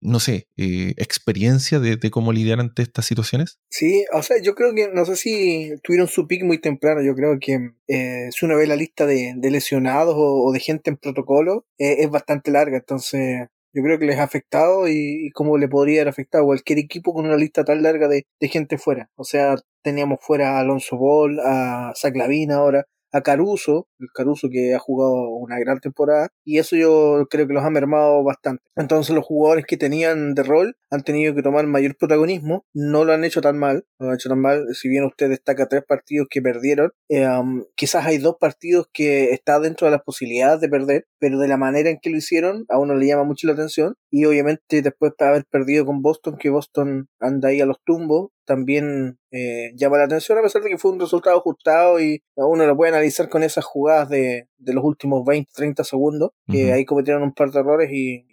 [0.00, 3.58] no sé, eh, experiencia de, cómo lidiar ante estas situaciones?
[3.70, 7.14] Sí, o sea, yo creo que, no sé si tuvieron su pick muy temprano, yo
[7.14, 11.66] creo que eh, si uno ve la lista de, lesionados o, de gente en protocolo,
[11.78, 16.00] eh, es bastante larga, entonces yo creo que les ha afectado y, cómo le podría
[16.00, 19.10] haber afectado a cualquier equipo con una lista tan larga de, gente fuera.
[19.16, 24.48] O sea, teníamos fuera a Alonso Ball, a Zach Lavin ahora, a Caruso, el Caruso
[24.50, 28.62] que ha jugado una gran temporada, y eso yo creo que los ha mermado bastante.
[28.76, 33.12] Entonces los jugadores que tenían de rol han tenido que tomar mayor protagonismo, no lo
[33.12, 35.84] han hecho tan mal, no lo han hecho tan mal, si bien usted destaca tres
[35.86, 37.26] partidos que perdieron, eh,
[37.74, 41.56] quizás hay dos partidos que está dentro de las posibilidades de perder, pero de la
[41.56, 45.12] manera en que lo hicieron a uno le llama mucho la atención, y obviamente después
[45.18, 49.98] de haber perdido con Boston, que Boston anda ahí a los tumbos, también eh, llama
[49.98, 53.28] la atención a pesar de que fue un resultado ajustado y uno lo puede analizar
[53.28, 57.50] con esas jugadas de, de los últimos 20, 30 segundos, que ahí cometieron un par
[57.50, 58.24] de errores y,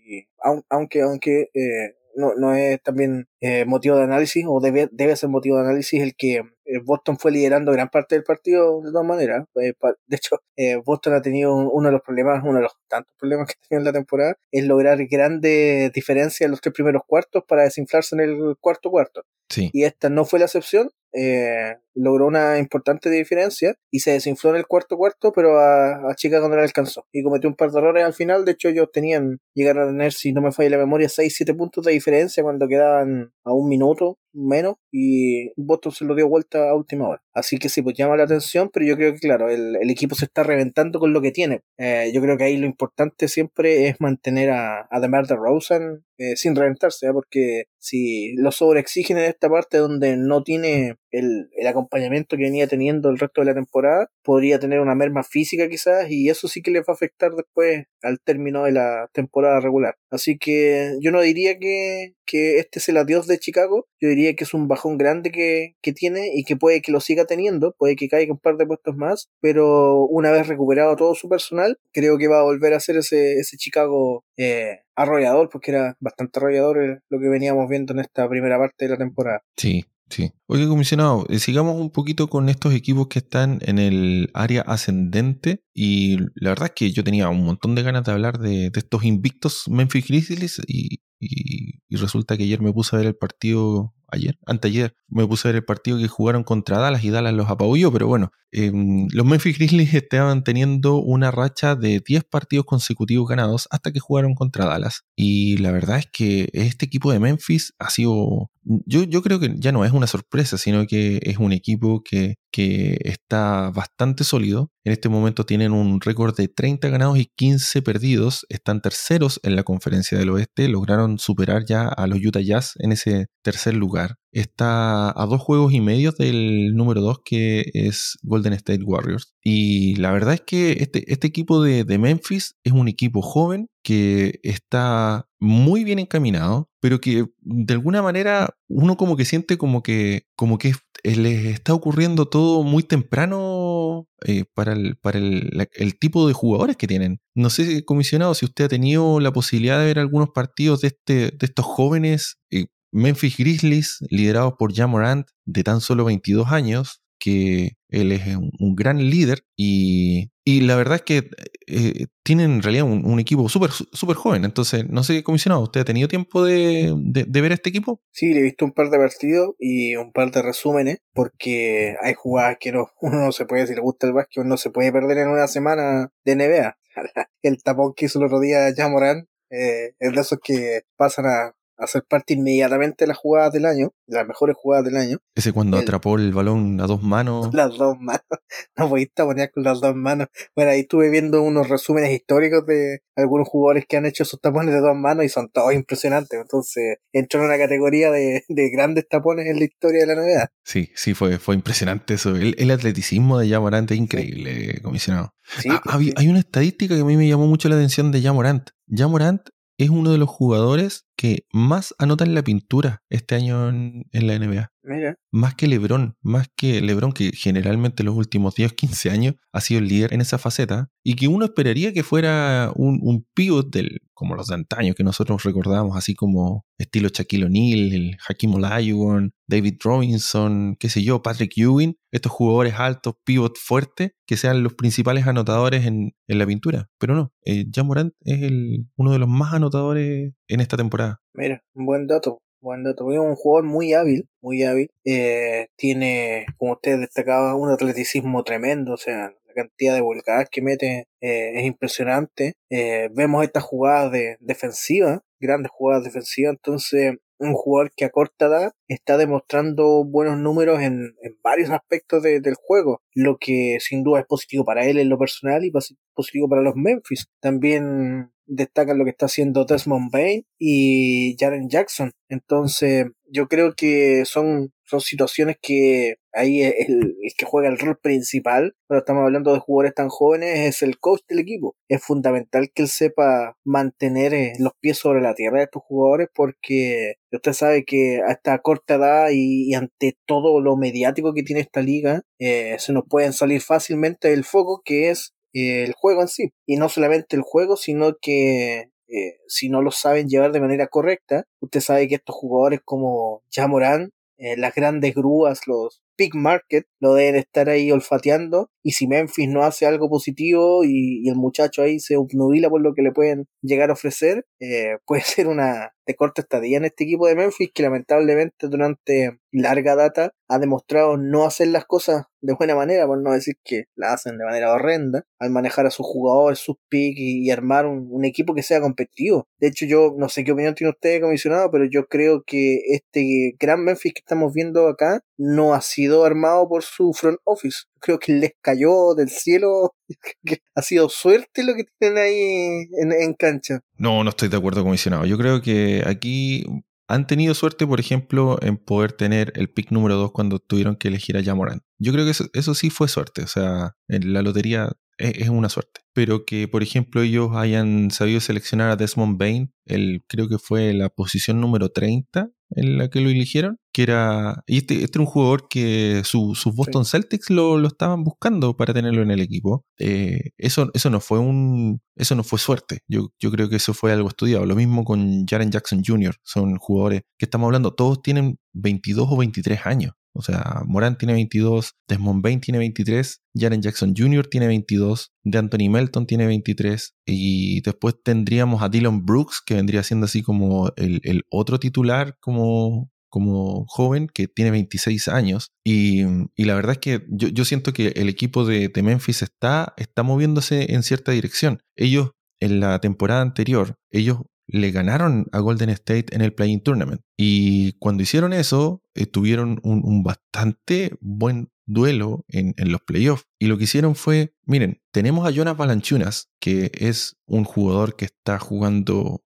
[0.70, 5.30] aunque, aunque eh, no, no es también eh, motivo de análisis o debe, debe ser
[5.30, 9.06] motivo de análisis el que eh, Boston fue liderando gran parte del partido de todas
[9.06, 9.46] maneras.
[9.62, 9.74] Eh,
[10.08, 10.38] de hecho,
[10.84, 13.82] Boston ha tenido uno de los problemas, uno de los tantos problemas que ha tenido
[13.82, 18.22] en la temporada, es lograr grandes diferencias en los tres primeros cuartos para desinflarse en
[18.22, 19.24] el cuarto cuarto.
[19.56, 20.90] Y esta no fue la excepción.
[21.14, 26.16] Eh, logró una importante diferencia y se desinfló en el cuarto cuarto, pero a, a
[26.16, 27.06] Chicago no le alcanzó.
[27.12, 28.46] Y cometió un par de errores al final.
[28.46, 31.86] De hecho, ellos tenían, llegar a tener, si no me falla la memoria, 6-7 puntos
[31.86, 36.76] de diferencia cuando quedaban a un minuto menos y Boston se lo dio vuelta a
[36.76, 37.22] última hora.
[37.34, 40.26] Así que sí, pues llama la atención, pero yo creo que claro, el, equipo se
[40.26, 41.62] está reventando con lo que tiene.
[41.78, 46.36] Eh, yo creo que ahí lo importante siempre es mantener a, a DeMar DeRozan eh,
[46.36, 47.14] sin reventarse, ¿eh?
[47.14, 52.68] porque si lo sobreexigen en esta parte donde no tiene el, el, acompañamiento que venía
[52.68, 56.62] teniendo el resto de la temporada, podría tener una merma física quizás y eso sí
[56.62, 59.96] que le va a afectar después al término de la temporada regular.
[60.10, 64.36] Así que yo no diría que, que este es el adiós de Chicago, yo diría
[64.36, 67.76] que es un bajón grande que, que tiene y que puede que lo siga teniendo,
[67.78, 71.78] puede que caiga un par de puestos más, pero una vez recuperado todo su personal,
[71.92, 76.40] creo que va a volver a ser ese, ese Chicago eh, arrollador, porque era bastante
[76.40, 79.42] arrollador lo que veníamos viendo en esta primera parte de la temporada.
[79.58, 80.32] Sí, Sí.
[80.48, 85.64] Oye, comisionado, eh, sigamos un poquito con estos equipos que están en el área ascendente.
[85.74, 89.04] Y la verdad es que yo tenía un montón de ganas de hablar de, estos
[89.04, 90.62] invictos Memphis Grizzlies.
[90.68, 93.94] Y, y, resulta que ayer me puse a ver el partido.
[94.16, 97.50] Ayer, anteayer, me puse a ver el partido que jugaron contra Dallas y Dallas los
[97.50, 97.92] apabulló.
[97.92, 103.68] Pero bueno, em, los Memphis Grizzlies estaban teniendo una racha de 10 partidos consecutivos ganados
[103.72, 105.04] hasta que jugaron contra Dallas.
[105.16, 109.56] Y la verdad es que este equipo de Memphis ha sido yo, yo creo que
[109.58, 114.72] ya no es una sorpresa, sino que es un equipo que, que está bastante sólido.
[114.86, 118.46] En este momento tienen un récord de 30 ganados y 15 perdidos.
[118.48, 120.70] Están terceros en la conferencia del oeste.
[120.70, 124.16] Lograron superar ya a los Utah Jazz en ese tercer lugar.
[124.36, 129.34] Está a dos juegos y medio del número 2 que es Golden State Warriors.
[129.42, 134.42] Y la verdad es que este, este equipo de, Memphis es un equipo joven que
[134.44, 140.24] está muy bien encaminado, pero que de alguna manera uno como que siente como que,
[140.36, 140.74] como que
[141.06, 146.88] les está ocurriendo todo muy temprano eh, para, el, para el, tipo de jugadores que
[146.88, 147.22] tienen.
[147.36, 151.14] No sé, comisionado, si usted ha tenido la posibilidad de ver algunos partidos de, este,
[151.32, 157.72] de estos jóvenes eh, Memphis Grizzlies, liderados por Jamorant, de tan solo 22 años, que
[157.90, 161.30] él es un, gran líder y, la verdad es que
[161.68, 164.46] eh, tienen en realidad un, equipo súper super joven.
[164.46, 166.94] Entonces, no sé, comisionado, ¿usted ha tenido tiempo de,
[167.26, 168.00] ver este equipo?
[168.12, 172.14] Sí, le he visto un par de partidos y un par de resúmenes porque hay
[172.14, 174.92] jugadas que no, uno no se puede, si le gusta el básquet, no se puede
[174.92, 176.78] perder en una semana de NBA.
[177.42, 181.55] el tapón que hizo el otro día Jamoran eh, es de esos que pasan a,
[181.78, 185.18] hacer parte inmediatamente de las jugadas del año, de las mejores jugadas del año.
[185.36, 187.50] Ese cuando atrapó el balón a dos manos.
[187.54, 188.22] Las dos manos.
[188.78, 190.28] No voy a poner con las dos manos.
[190.56, 194.74] Bueno, ahí estuve viendo unos resúmenes históricos de algunos jugadores que han hecho sus tapones
[194.74, 196.40] de dos manos y son todos impresionantes.
[196.40, 200.50] Entonces, entró en una categoría de, de grandes tapones en la historia de la novedad.
[200.64, 202.36] Sí, sí, fue, fue impresionante eso.
[202.36, 205.34] El, atleticismo de Yamorant es increíble, comisionado.
[205.70, 208.70] Ah, pues hay, una estadística que a mí me llamó mucho la atención de Yamorant.
[208.88, 209.42] Yamorant
[209.78, 214.38] es uno de los jugadores que más anota en la pintura este año en, la
[214.38, 214.72] NBA.
[214.84, 215.16] Mira.
[215.32, 219.80] Más que LeBron, más que LeBron, que generalmente los últimos 10, 15 años ha sido
[219.80, 224.02] el líder en esa faceta, y que uno esperaría que fuera un, un pivot del,
[224.14, 229.34] como los de antaño que nosotros recordamos, así como estilo Shaquille O'Neal, el Hakim Olajuwon,
[229.48, 234.74] David Robinson, qué sé yo, Patrick Ewing, estos jugadores altos, pivot fuertes, que sean los
[234.74, 236.90] principales anotadores en, la pintura.
[236.98, 241.22] Pero no, eh, Morant es el, uno de los más anotadores en esta temporada.
[241.34, 242.42] Mira, un buen dato.
[242.84, 243.12] Dato.
[243.12, 244.90] Es un jugador muy hábil, muy hábil.
[245.04, 248.94] Eh, tiene, como usted destacaba, un atleticismo tremendo.
[248.94, 252.54] O sea, la cantidad de volcadas que mete eh, es impresionante.
[252.72, 256.56] Eh, vemos estas jugadas de defensiva, grandes jugadas defensivas.
[256.56, 262.56] Entonces, un jugador que a corta edad está demostrando buenos números en, varios aspectos del
[262.56, 265.72] juego, lo que sin duda es positivo para él en lo personal y
[266.14, 267.28] positivo para los Memphis.
[267.40, 272.12] También destacan lo que está haciendo Desmond Bain y Jaren Jackson.
[272.30, 278.76] Entonces, yo creo que son, son situaciones que ahí el, que juega el rol principal,
[278.88, 281.76] pero estamos hablando de jugadores tan jóvenes, es el coach del equipo.
[281.88, 286.30] Es fundamental que él sepa mantener eh, los pies sobre la tierra de estos jugadores
[286.34, 291.62] porque usted sabe que a esta corta edad y, ante todo lo mediático que tiene
[291.62, 296.28] esta liga, eh, se nos pueden salir fácilmente del foco que es el juego en
[296.28, 296.52] sí.
[296.66, 300.88] Y no solamente el juego, sino que eh, si no lo saben llevar de manera
[300.88, 306.86] correcta, usted sabe que estos jugadores como Jamoran, eh, las grandes grúas, los big market,
[307.00, 308.70] lo deben estar ahí olfateando.
[308.84, 312.94] Y si Memphis no hace algo positivo y, el muchacho ahí se obnubila por lo
[312.94, 317.04] que le pueden llegar a ofrecer, eh, puede ser una de corta estadía en este
[317.04, 322.54] equipo de Memphis que lamentablemente durante larga data ha demostrado no hacer las cosas de
[322.54, 326.06] buena manera, por no decir que la hacen de manera horrenda, al manejar a sus
[326.06, 329.48] jugadores, sus picks y, armar un, equipo que sea competitivo.
[329.60, 333.56] De hecho, yo no sé qué opinión tiene usted, comisionado, pero yo creo que este
[333.60, 337.86] gran Memphis que estamos viendo acá no ha sido armado por su front office.
[338.06, 339.96] Creo que les cayó del cielo,
[340.76, 343.82] ha sido suerte lo que tienen ahí en, cancha.
[343.98, 345.26] No, no estoy de acuerdo, comisionado.
[345.26, 346.64] Yo creo que aquí
[347.08, 351.08] han tenido suerte, por ejemplo, en poder tener el pick número 2 cuando tuvieron que
[351.08, 351.82] elegir a Jamoran.
[351.98, 353.42] Yo creo que eso, sí fue suerte.
[353.42, 356.02] O sea, en la lotería es, una suerte.
[356.14, 360.94] Pero que, por ejemplo, ellos hayan sabido seleccionar a Desmond Bain, el, creo que fue
[360.94, 365.22] la posición número 30 en la que lo eligieron, que era, y este, este era
[365.22, 369.86] un jugador que sus Boston Celtics lo, lo, estaban buscando para tenerlo en el equipo.
[370.00, 373.00] Eh, eso, eso no fue un, eso no fue suerte.
[373.08, 374.66] Yo, yo creo que eso fue algo estudiado.
[374.66, 376.36] Lo mismo con Jaren Jackson Jr.
[376.44, 380.14] Son jugadores que estamos hablando, todos tienen 22 o 23 años.
[380.34, 384.48] O sea, Morán tiene 22, Desmond Bain tiene 23, Jaren Jackson Jr.
[384.48, 390.04] tiene 22, de Anthony Melton tiene 23, y después tendríamos a Dylan Brooks, que vendría
[390.04, 395.72] siendo así como el, otro titular como, como joven, que tiene 26 años.
[395.86, 396.24] Y,
[396.58, 400.94] la verdad es que yo, siento que el equipo de, de, Memphis está, está moviéndose
[400.94, 401.80] en cierta dirección.
[401.96, 407.22] Ellos, en la temporada anterior, ellos le ganaron a Golden State en el Playing Tournament.
[407.38, 413.46] Y cuando hicieron eso, eh, tuvieron un, bastante buen duelo en, los playoffs.
[413.60, 418.26] Y lo que hicieron fue, miren, tenemos a Jonas Balanchunas, que es un jugador que
[418.26, 419.44] está jugando,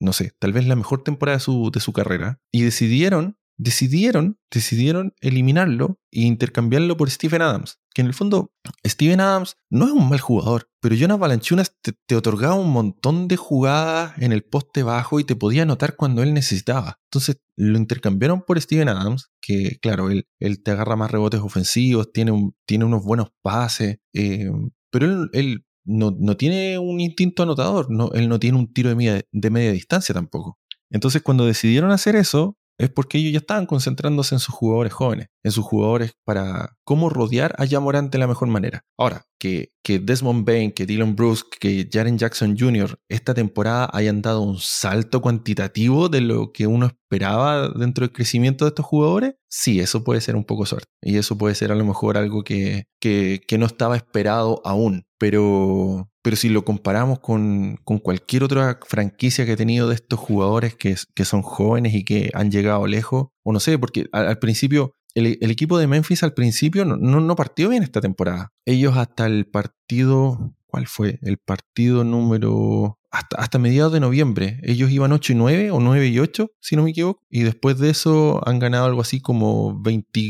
[0.00, 2.40] no sé, tal vez la mejor temporada de su, de su carrera.
[2.52, 7.80] Y decidieron decidieron, decidieron eliminarlo e intercambiarlo por Steven Adams.
[7.92, 8.52] Que en el fondo,
[8.86, 13.36] Steven Adams no es un mal jugador, pero Jonas Balanchunas te, otorgaba un montón de
[13.36, 17.00] jugadas en el poste bajo y te podía anotar cuando él necesitaba.
[17.04, 20.24] Entonces lo intercambiaron por Steven Adams, que claro, él,
[20.62, 24.50] te agarra más rebotes ofensivos, tiene, un, tiene unos buenos pases, eh,
[24.90, 29.72] pero él, no, tiene un instinto anotador, no, él no tiene un tiro de media
[29.72, 30.58] distancia tampoco.
[30.90, 35.28] Entonces cuando decidieron hacer eso, es porque ellos ya estaban concentrándose en sus jugadores jóvenes,
[35.44, 38.82] en sus jugadores para cómo rodear a Jamorant de la mejor manera.
[38.98, 42.98] Ahora, que, que Desmond Bain, que Dylan Bruce, que Jaren Jackson Jr.
[43.08, 48.64] esta temporada hayan dado un salto cuantitativo de lo que uno esperaba dentro del crecimiento
[48.64, 50.88] de estos jugadores, sí, eso puede ser un poco suerte.
[51.02, 55.04] Y eso puede ser a lo mejor algo que, que, que no estaba esperado aún.
[55.18, 60.76] Pero, pero si lo comparamos con, cualquier otra franquicia que ha tenido de estos jugadores
[60.76, 64.92] que, que, son jóvenes y que han llegado lejos, o no sé, porque al, principio,
[65.14, 68.52] el, equipo de Memphis al principio no, no, partió bien esta temporada.
[68.64, 71.18] Ellos hasta el partido, ¿cuál fue?
[71.22, 72.96] El partido número...
[73.10, 74.60] Hasta, hasta mediados de noviembre.
[74.62, 77.22] Ellos iban 8 y 9 o 9 y 8, si no me equivoco.
[77.30, 80.20] Y después de eso han ganado algo así como 20,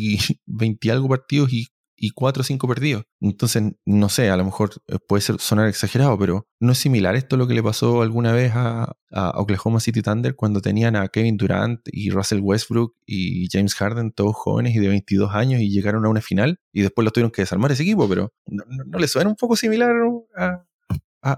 [0.47, 1.67] 20 algo partidos y
[1.99, 3.05] y 4 o 5 perdidos.
[3.21, 7.17] Entonces, no sé, a lo mejor eh, puede ser, sonar exagerado, pero ¿no es similar
[7.17, 11.09] esto a lo que le pasó alguna vez a, Oklahoma City Thunder cuando tenían a
[11.09, 15.71] Kevin Durant y Russell Westbrook y James Harden, todos jóvenes y de 22 años, y
[15.71, 18.07] llegaron a una final y después los tuvieron que desarmar ese equipo?
[18.07, 19.93] Pero ¿no, no le suena un poco similar
[20.37, 20.68] a,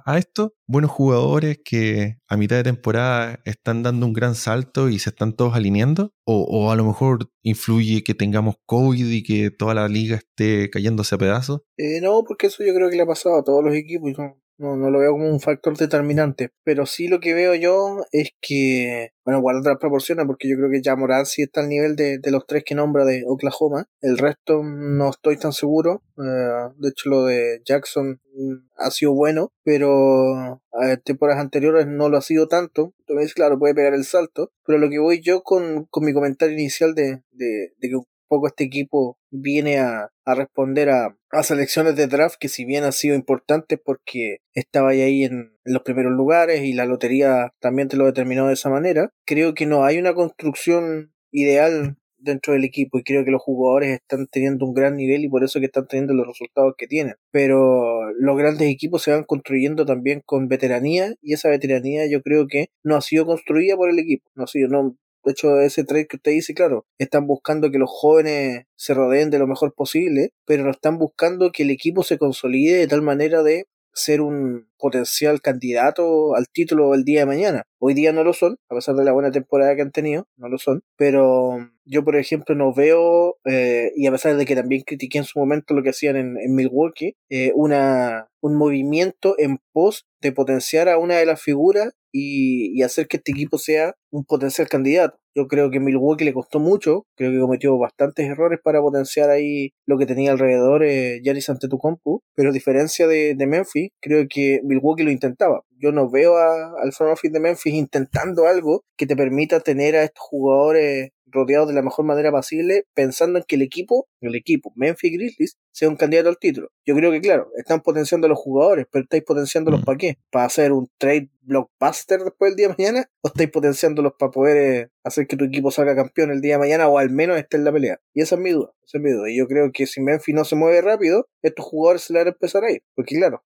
[0.05, 4.99] a, esto, buenos jugadores que a mitad de temporada están dando un gran salto y
[4.99, 6.13] se están todos alineando?
[6.25, 11.15] ¿O, a lo mejor influye que tengamos COVID y que toda la liga esté cayéndose
[11.15, 11.63] a pedazos?
[11.77, 14.13] Eh, no, porque eso yo creo que le ha pasado a todos los equipos.
[14.61, 16.51] No, no lo veo como un factor determinante.
[16.65, 20.71] Pero sí lo que veo yo es que, bueno, guardando las proporciones, porque yo creo
[20.71, 23.89] que ya Moral sí está al nivel de, de los tres que nombra de Oklahoma.
[24.03, 26.03] El resto no estoy tan seguro.
[26.19, 32.11] Eh, de hecho, lo de Jackson mm, ha sido bueno, pero a temporadas anteriores no
[32.11, 32.93] lo ha sido tanto.
[33.01, 34.53] Entonces, claro, puede pegar el salto.
[34.67, 37.97] Pero lo que voy yo con, con mi comentario inicial de, de, de que
[38.31, 43.17] poco este equipo viene a, responder a, selecciones de draft que si bien han sido
[43.17, 48.47] importantes porque estaba ahí en, los primeros lugares y la lotería también te lo determinó
[48.47, 53.25] de esa manera, creo que no hay una construcción ideal dentro del equipo y creo
[53.25, 56.27] que los jugadores están teniendo un gran nivel y por eso que están teniendo los
[56.27, 57.15] resultados que tienen.
[57.31, 62.47] Pero los grandes equipos se van construyendo también con veteranía y esa veteranía yo creo
[62.47, 65.85] que no ha sido construida por el equipo, no ha sido, no, de hecho, ese
[65.85, 69.75] trade que usted dice, claro, están buscando que los jóvenes se rodeen de lo mejor
[69.75, 74.21] posible, pero no están buscando que el equipo se consolide de tal manera de ser
[74.21, 77.65] un potencial candidato al título el día de mañana.
[77.79, 80.49] Hoy día no lo son, a pesar de la buena temporada que han tenido, no
[80.49, 80.83] lo son.
[80.97, 85.25] Pero yo, por ejemplo, no veo, eh, y a pesar de que también critiqué en
[85.25, 90.89] su momento lo que hacían en, Milwaukee, eh, una, un movimiento en pos de potenciar
[90.89, 95.20] a una de las figuras y, y, hacer que este equipo sea un potencial candidato.
[95.35, 99.73] Yo creo que Milwaukee le costó mucho, creo que cometió bastantes errores para potenciar ahí
[99.87, 104.61] lo que tenía alrededor eh, Yaris Antetokounmpo, pero a diferencia de, de Memphis, creo que
[104.65, 105.63] Milwaukee lo intentaba.
[105.79, 110.05] Yo no veo al front office de Memphis intentando algo que te permita tener a
[110.05, 114.73] estos jugadores rodeados de la mejor manera posible, pensando en que el equipo, el equipo
[114.77, 116.71] Memphis Grizzlies, sea un candidato al título.
[116.85, 119.85] Yo creo que, claro, están potenciando a los jugadores, pero estáis potenciándolos mm.
[119.85, 120.19] para qué?
[120.31, 123.11] ¿Para hacer un trade blockbuster después del día de mañana?
[123.23, 126.59] ¿O estáis potenciándolos para poder eh, hacer que tu equipo salga campeón el día de
[126.59, 128.01] mañana o al menos esté en la pelea?
[128.13, 129.31] Y esa es mi duda, esa es mi duda.
[129.31, 132.29] Y yo creo que si Memphis no se mueve rápido, estos jugadores se le van
[132.29, 132.83] a empezar a ir.
[132.95, 133.45] Porque, claro,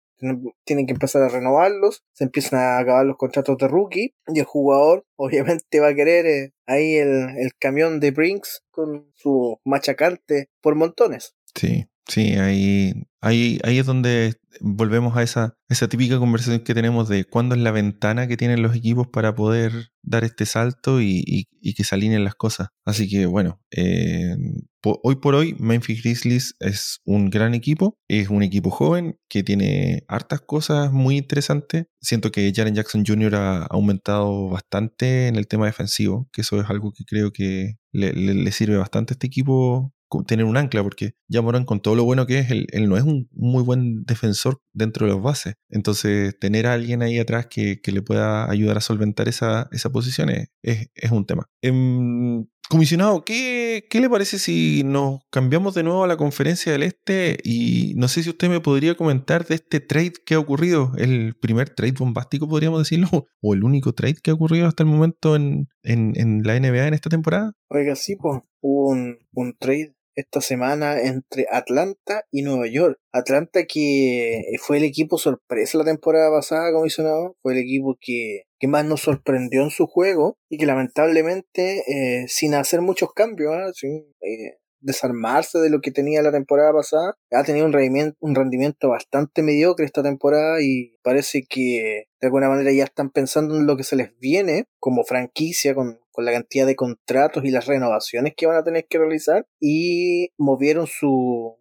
[0.64, 4.44] tienen que empezar a renovarlos, se empiezan a acabar los contratos de rookie y el
[4.44, 10.48] jugador obviamente va a querer eh, ahí el, el, camión de Brinks con su machacante
[10.60, 11.34] por montones.
[11.54, 12.92] Sí, sí, ahí,
[13.22, 17.60] ahí, ahí es donde volvemos a esa, esa típica conversación que tenemos de cuándo es
[17.62, 22.24] la ventana que tienen los equipos para poder dar este salto y, que se alineen
[22.24, 22.68] las cosas.
[22.84, 24.36] Así que bueno, eh,
[24.82, 30.04] hoy por hoy Memphis Grizzlies es un gran equipo, es un equipo joven que tiene
[30.08, 31.86] hartas cosas muy interesantes.
[32.00, 33.34] Siento que Jaren Jackson Jr.
[33.36, 38.12] ha aumentado bastante en el tema defensivo, que eso es algo que creo que le,
[38.12, 39.94] le sirve bastante a este equipo
[40.26, 43.04] tener un ancla, porque ya Morán, con todo lo bueno que es, él, no es
[43.04, 45.54] un muy buen defensor dentro de los bases.
[45.68, 50.30] Entonces, tener a alguien ahí atrás que, le pueda ayudar a solventar esa, esa posición
[50.30, 51.48] es, es, un tema.
[51.60, 56.82] Em, comisionado, ¿qué, ¿qué, le parece si nos cambiamos de nuevo a la conferencia del
[56.82, 57.36] Este?
[57.44, 61.34] Y no sé si usted me podría comentar de este trade que ha ocurrido, el
[61.34, 63.08] primer trade bombástico, podríamos decirlo,
[63.42, 66.94] o el único trade que ha ocurrido hasta el momento en, en, la NBA en
[66.94, 67.52] esta temporada.
[67.68, 72.98] Oiga, sí, pues hubo un, un trade esta semana entre Atlanta y Nueva York.
[73.12, 78.68] Atlanta que fue el equipo sorpresa la temporada pasada, comisionado, fue el equipo que, que
[78.68, 83.72] más nos sorprendió en su juego y que lamentablemente eh, sin hacer muchos cambios, ¿ah?
[83.74, 88.34] sin eh, desarmarse de lo que tenía la temporada pasada, ha tenido un rendimiento, un
[88.34, 93.66] rendimiento bastante mediocre esta temporada y parece que de alguna manera ya están pensando en
[93.66, 97.66] lo que se les viene como franquicia con con la cantidad de contratos y las
[97.66, 99.46] renovaciones que van a tener que realizar.
[99.58, 101.56] Y movieron sus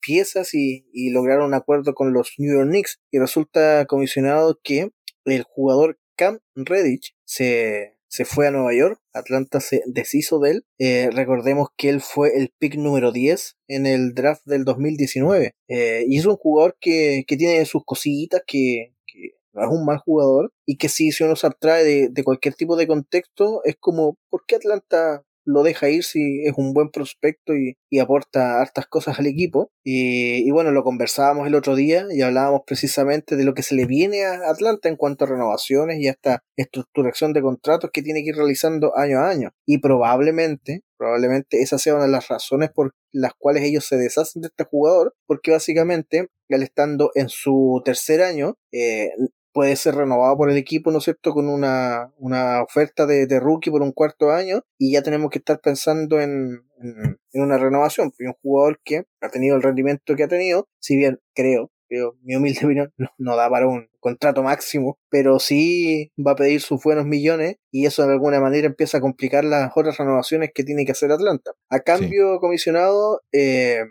[0.00, 3.00] piezas y, lograron un acuerdo con los New York Knicks.
[3.10, 4.90] Y resulta comisionado que
[5.24, 10.66] el jugador Cam Redditch se, se fue a Nueva York, Atlanta se deshizo de él,
[10.78, 16.04] eh, recordemos que él fue el pick número 10 en el draft del 2019 eh,
[16.06, 20.76] y es un jugador que, que tiene sus cositas que, es un mal jugador y
[20.76, 24.44] que si, si uno se abstrae de, de cualquier tipo de contexto, es como, ¿por
[24.46, 29.26] qué Atlanta lo deja ir si es un buen prospecto y, aporta hartas cosas al
[29.26, 29.70] equipo.
[29.84, 33.86] Y, bueno, lo conversábamos el otro día y hablábamos precisamente de lo que se le
[33.86, 38.30] viene a Atlanta en cuanto a renovaciones y hasta estructuración de contratos que tiene que
[38.30, 39.52] ir realizando año a año.
[39.64, 44.42] Y probablemente, probablemente esa sea una de las razones por las cuales ellos se deshacen
[44.42, 49.10] de este jugador, porque básicamente, al estando en su tercer año, eh,
[49.54, 53.40] puede ser renovado por el equipo, ¿no es cierto?, con una, una oferta de, de,
[53.40, 58.12] rookie por un cuarto año y ya tenemos que estar pensando en, en, una renovación.
[58.18, 62.34] un jugador que ha tenido el rendimiento que ha tenido, si bien creo, creo mi
[62.34, 67.06] humilde opinión, no, da para un contrato máximo, pero sí va a pedir sus buenos
[67.06, 70.92] millones y eso de alguna manera empieza a complicar las otras renovaciones que tiene que
[70.92, 71.52] hacer Atlanta.
[71.70, 73.84] A cambio, comisionado, eh,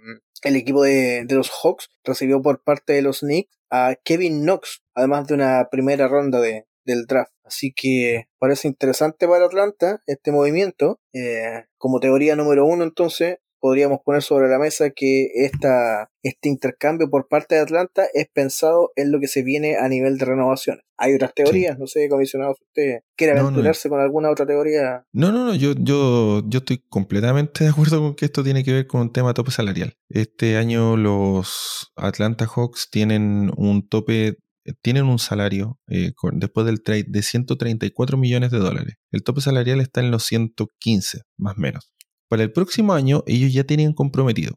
[0.50, 4.84] el equipo de, de, los Hawks recibió por parte de los Knicks a Kevin Knox,
[4.94, 7.34] además de una primera ronda de, del draft.
[7.44, 11.00] Así que parece interesante para Atlanta este movimiento.
[11.14, 17.10] Eh, como teoría número uno, entonces, podríamos poner sobre la mesa que esta, este intercambio
[17.10, 20.82] por parte de Atlanta es pensado en lo que se viene a nivel de renovación.
[20.98, 25.06] Hay otras teorías, no sé, comisionado, si usted quiere aventurarse con alguna otra teoría.
[25.14, 28.74] No, no, no, yo, yo, yo estoy completamente de acuerdo con que esto tiene que
[28.74, 29.94] ver con un tema tope salarial.
[30.10, 34.36] Este año los Atlanta Hawks tienen un tope
[34.82, 38.96] tienen un salario eh, después del trade de 134 millones de dólares.
[39.12, 41.94] El tope salarial está en los 115, más o menos.
[42.34, 44.56] Para el próximo año, ellos ya tienen comprometido.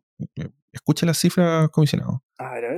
[0.72, 2.24] Escucha las cifras, comisionado.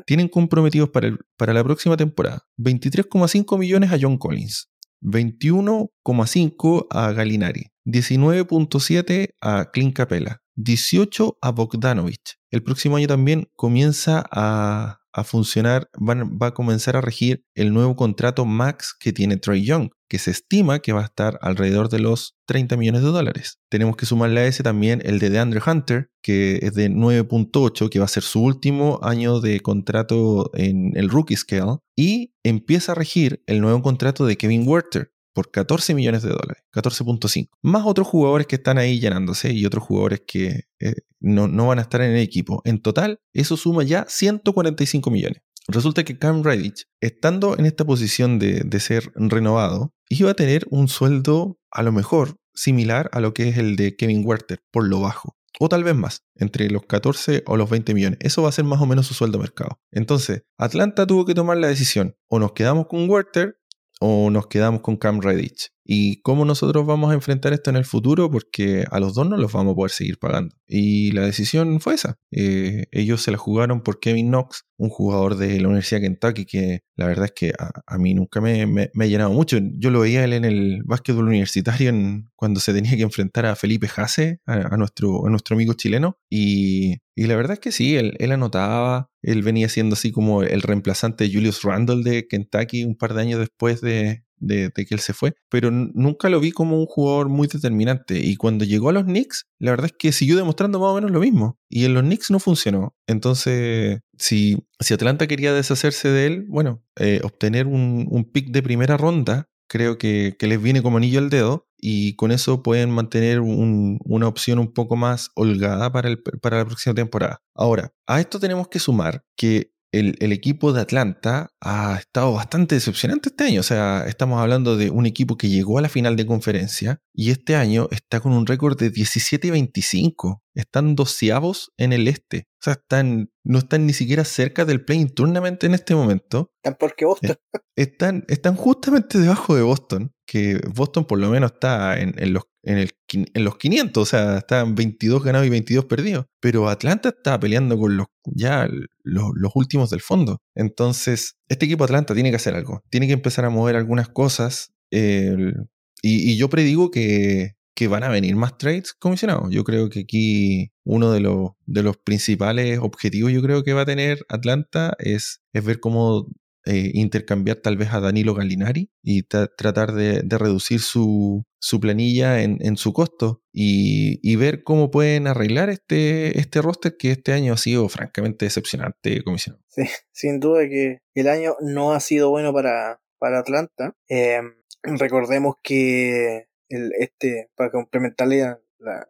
[0.07, 4.72] Tienen comprometidos para, para la próxima temporada 23,5 millones a John Collins,
[5.03, 12.34] 21,5 a Galinari, 19,7 a Clint Capella, 18 a Bogdanovich.
[12.51, 17.96] El próximo año también comienza a a funcionar, va a comenzar a regir el nuevo
[17.96, 21.98] contrato max que tiene Trey Young, que se estima que va a estar alrededor de
[21.98, 23.59] los 30 millones de dólares.
[23.68, 27.98] Tenemos que sumarle a ese también el de DeAndre Hunter, que es de 9.8, que
[27.98, 32.94] va a ser su último año de contrato en el rookie scale, y empieza a
[32.94, 37.48] regir el nuevo contrato de Kevin Werther, por 14 millones de dólares, 14.5.
[37.62, 41.82] Más otros jugadores que están ahí llenándose y otros jugadores que eh, no, van a
[41.82, 42.61] estar en el equipo.
[42.64, 45.40] En total, eso suma ya 145 millones.
[45.71, 50.66] Resulta que Cam Redditch, estando en esta posición de, de ser renovado, iba a tener
[50.71, 54.89] un sueldo a lo mejor similar a lo que es el de Kevin Werther, por
[54.89, 55.37] lo bajo.
[55.61, 58.19] O tal vez más, entre los 14 o los 20 millones.
[58.23, 59.79] Eso va a ser más o menos su sueldo mercado.
[59.91, 62.16] Entonces, Atlanta tuvo que tomar la decisión.
[62.29, 63.59] O nos quedamos con Werther
[64.01, 65.71] o nos quedamos con Cam Redditch.
[65.91, 68.30] ¿Y cómo nosotros vamos a enfrentar esto en el futuro?
[68.30, 70.55] Porque a los dos no los vamos a poder seguir pagando.
[70.66, 72.18] Y la decisión fue esa.
[72.30, 76.45] Eh, ellos se la jugaron por Kevin Knox, un jugador de la Universidad de Kentucky
[76.45, 79.57] que la verdad es que a, mí nunca me, ha llenado mucho.
[79.78, 81.91] Yo lo veía él en el básquetbol universitario
[82.36, 86.18] cuando se tenía que enfrentar a Felipe Jase, a, nuestro, nuestro amigo chileno.
[86.28, 90.61] Y, la verdad es que sí, él, él anotaba, él venía siendo así como el
[90.61, 95.01] reemplazante de Julius Randle de Kentucky un par de años después de, de, que él
[95.01, 98.18] se fue, pero nunca lo vi como un jugador muy determinante.
[98.18, 101.11] Y cuando llegó a los Knicks, la verdad es que siguió demostrando más o menos
[101.11, 101.59] lo mismo.
[101.68, 102.95] Y en los Knicks no funcionó.
[103.07, 108.62] Entonces, si, si Atlanta quería deshacerse de él, bueno, eh, obtener un, un pick de
[108.62, 113.41] primera ronda creo que, les viene como anillo al dedo y con eso pueden mantener
[113.41, 117.43] una opción un poco más holgada para, el, para la próxima temporada.
[117.55, 123.30] Ahora, a esto tenemos que sumar que el, equipo de Atlanta ha estado bastante decepcionante
[123.30, 123.61] este año.
[123.61, 127.30] O sea, estamos hablando de un equipo que llegó a la final de conferencia y
[127.30, 130.43] este año está con un récord de 17 y 25.
[130.55, 132.49] Están doceavos en el este.
[132.61, 136.51] O sea, están, no están ni siquiera cerca del play tournament en este momento.
[136.62, 137.36] Están porque Boston.
[137.76, 142.43] Están, están justamente debajo de Boston, que Boston por lo menos está en, en los
[142.68, 146.26] en, el, en los 500, o sea, estaban 22 ganados y 22 perdidos.
[146.40, 148.68] Pero Atlanta estaba peleando con los ya
[149.02, 150.42] los, últimos del fondo.
[150.54, 152.82] Entonces, este equipo Atlanta tiene que hacer algo.
[152.90, 154.72] Tiene que empezar a mover algunas cosas.
[154.90, 159.50] y, yo predigo que, que, van a venir más trades comisionados.
[159.50, 163.82] Yo creo que aquí uno de los, de los principales objetivos yo creo que va
[163.82, 166.28] a tener Atlanta es, es ver cómo
[166.69, 171.47] eh, intercambiar tal vez a Danilo Gallinari y tratar de, reducir su,
[171.81, 177.55] planilla en, su costo y, ver cómo pueden arreglar este, este roster que este año
[177.55, 179.64] ha sido francamente decepcionante, comisionado.
[179.69, 183.97] Sí, sin duda que el año no ha sido bueno para, para Atlanta.
[184.07, 184.53] Em,
[184.83, 189.09] recordemos que el, este, para complementarle la,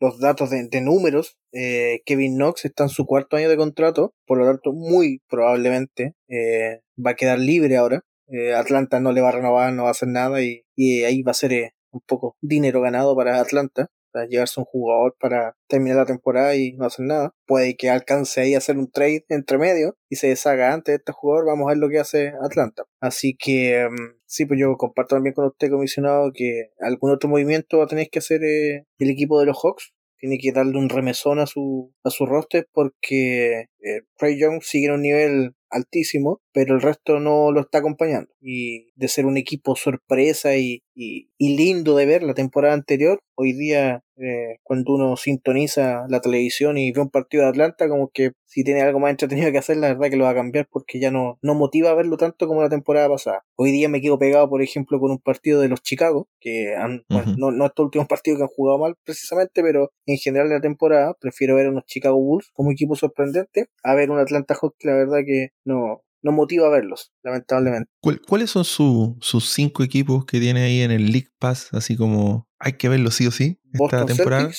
[0.00, 4.38] los datos de, números, eh, Kevin Knox está en su cuarto año de contrato, por
[4.38, 8.02] lo tanto, muy probablemente eh, va a quedar libre ahora.
[8.28, 11.22] Eh, Atlanta no le va a renovar, no va a hacer nada y, y ahí
[11.22, 15.98] va a ser un poco dinero ganado para Atlanta para llevarse un jugador para terminar
[15.98, 17.34] la temporada y no hacer nada.
[17.46, 20.96] Puede que alcance ahí a hacer un trade entre medio y se deshaga antes de
[20.96, 21.46] este jugador.
[21.46, 22.84] Vamos a ver lo que hace Atlanta.
[23.00, 27.78] Así que mm, sí, pues yo comparto también con usted, comisionado, que algún otro movimiento
[27.78, 29.92] va a tener que hacer eh, el equipo de los Hawks.
[30.18, 34.02] Tiene que darle un remesón a su, a su roster porque eh,
[34.38, 38.30] Young sigue en un nivel altísimo, pero el resto no lo está acompañando.
[38.40, 43.52] Y de ser un equipo sorpresa y, y, lindo de ver la temporada anterior, hoy
[43.52, 48.32] día eh, cuando uno sintoniza la televisión y ve un partido de Atlanta, como que
[48.44, 51.00] si tiene algo más entretenido que hacer, la verdad que lo va a cambiar porque
[51.00, 53.44] ya no, no motiva a verlo tanto como la temporada pasada.
[53.56, 57.04] Hoy día me quedo pegado, por ejemplo, con un partido de los Chicago, que han,
[57.08, 60.60] no, no estos últimos partidos que han jugado mal precisamente, pero en general de la
[60.60, 64.84] temporada prefiero ver a unos Chicago Bulls como equipo sorprendente a ver un Atlanta Hawks
[64.84, 67.90] la verdad que no, no motiva a verlos, lamentablemente.
[68.26, 71.68] ¿Cuáles son sus cinco equipos que tiene ahí en el League Pass?
[71.72, 74.50] Así como hay que verlos sí o sí esta temporada.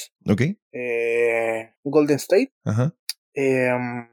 [0.71, 2.53] Eh, Golden State.
[2.63, 2.95] Ajá.
[3.33, 4.07] Em,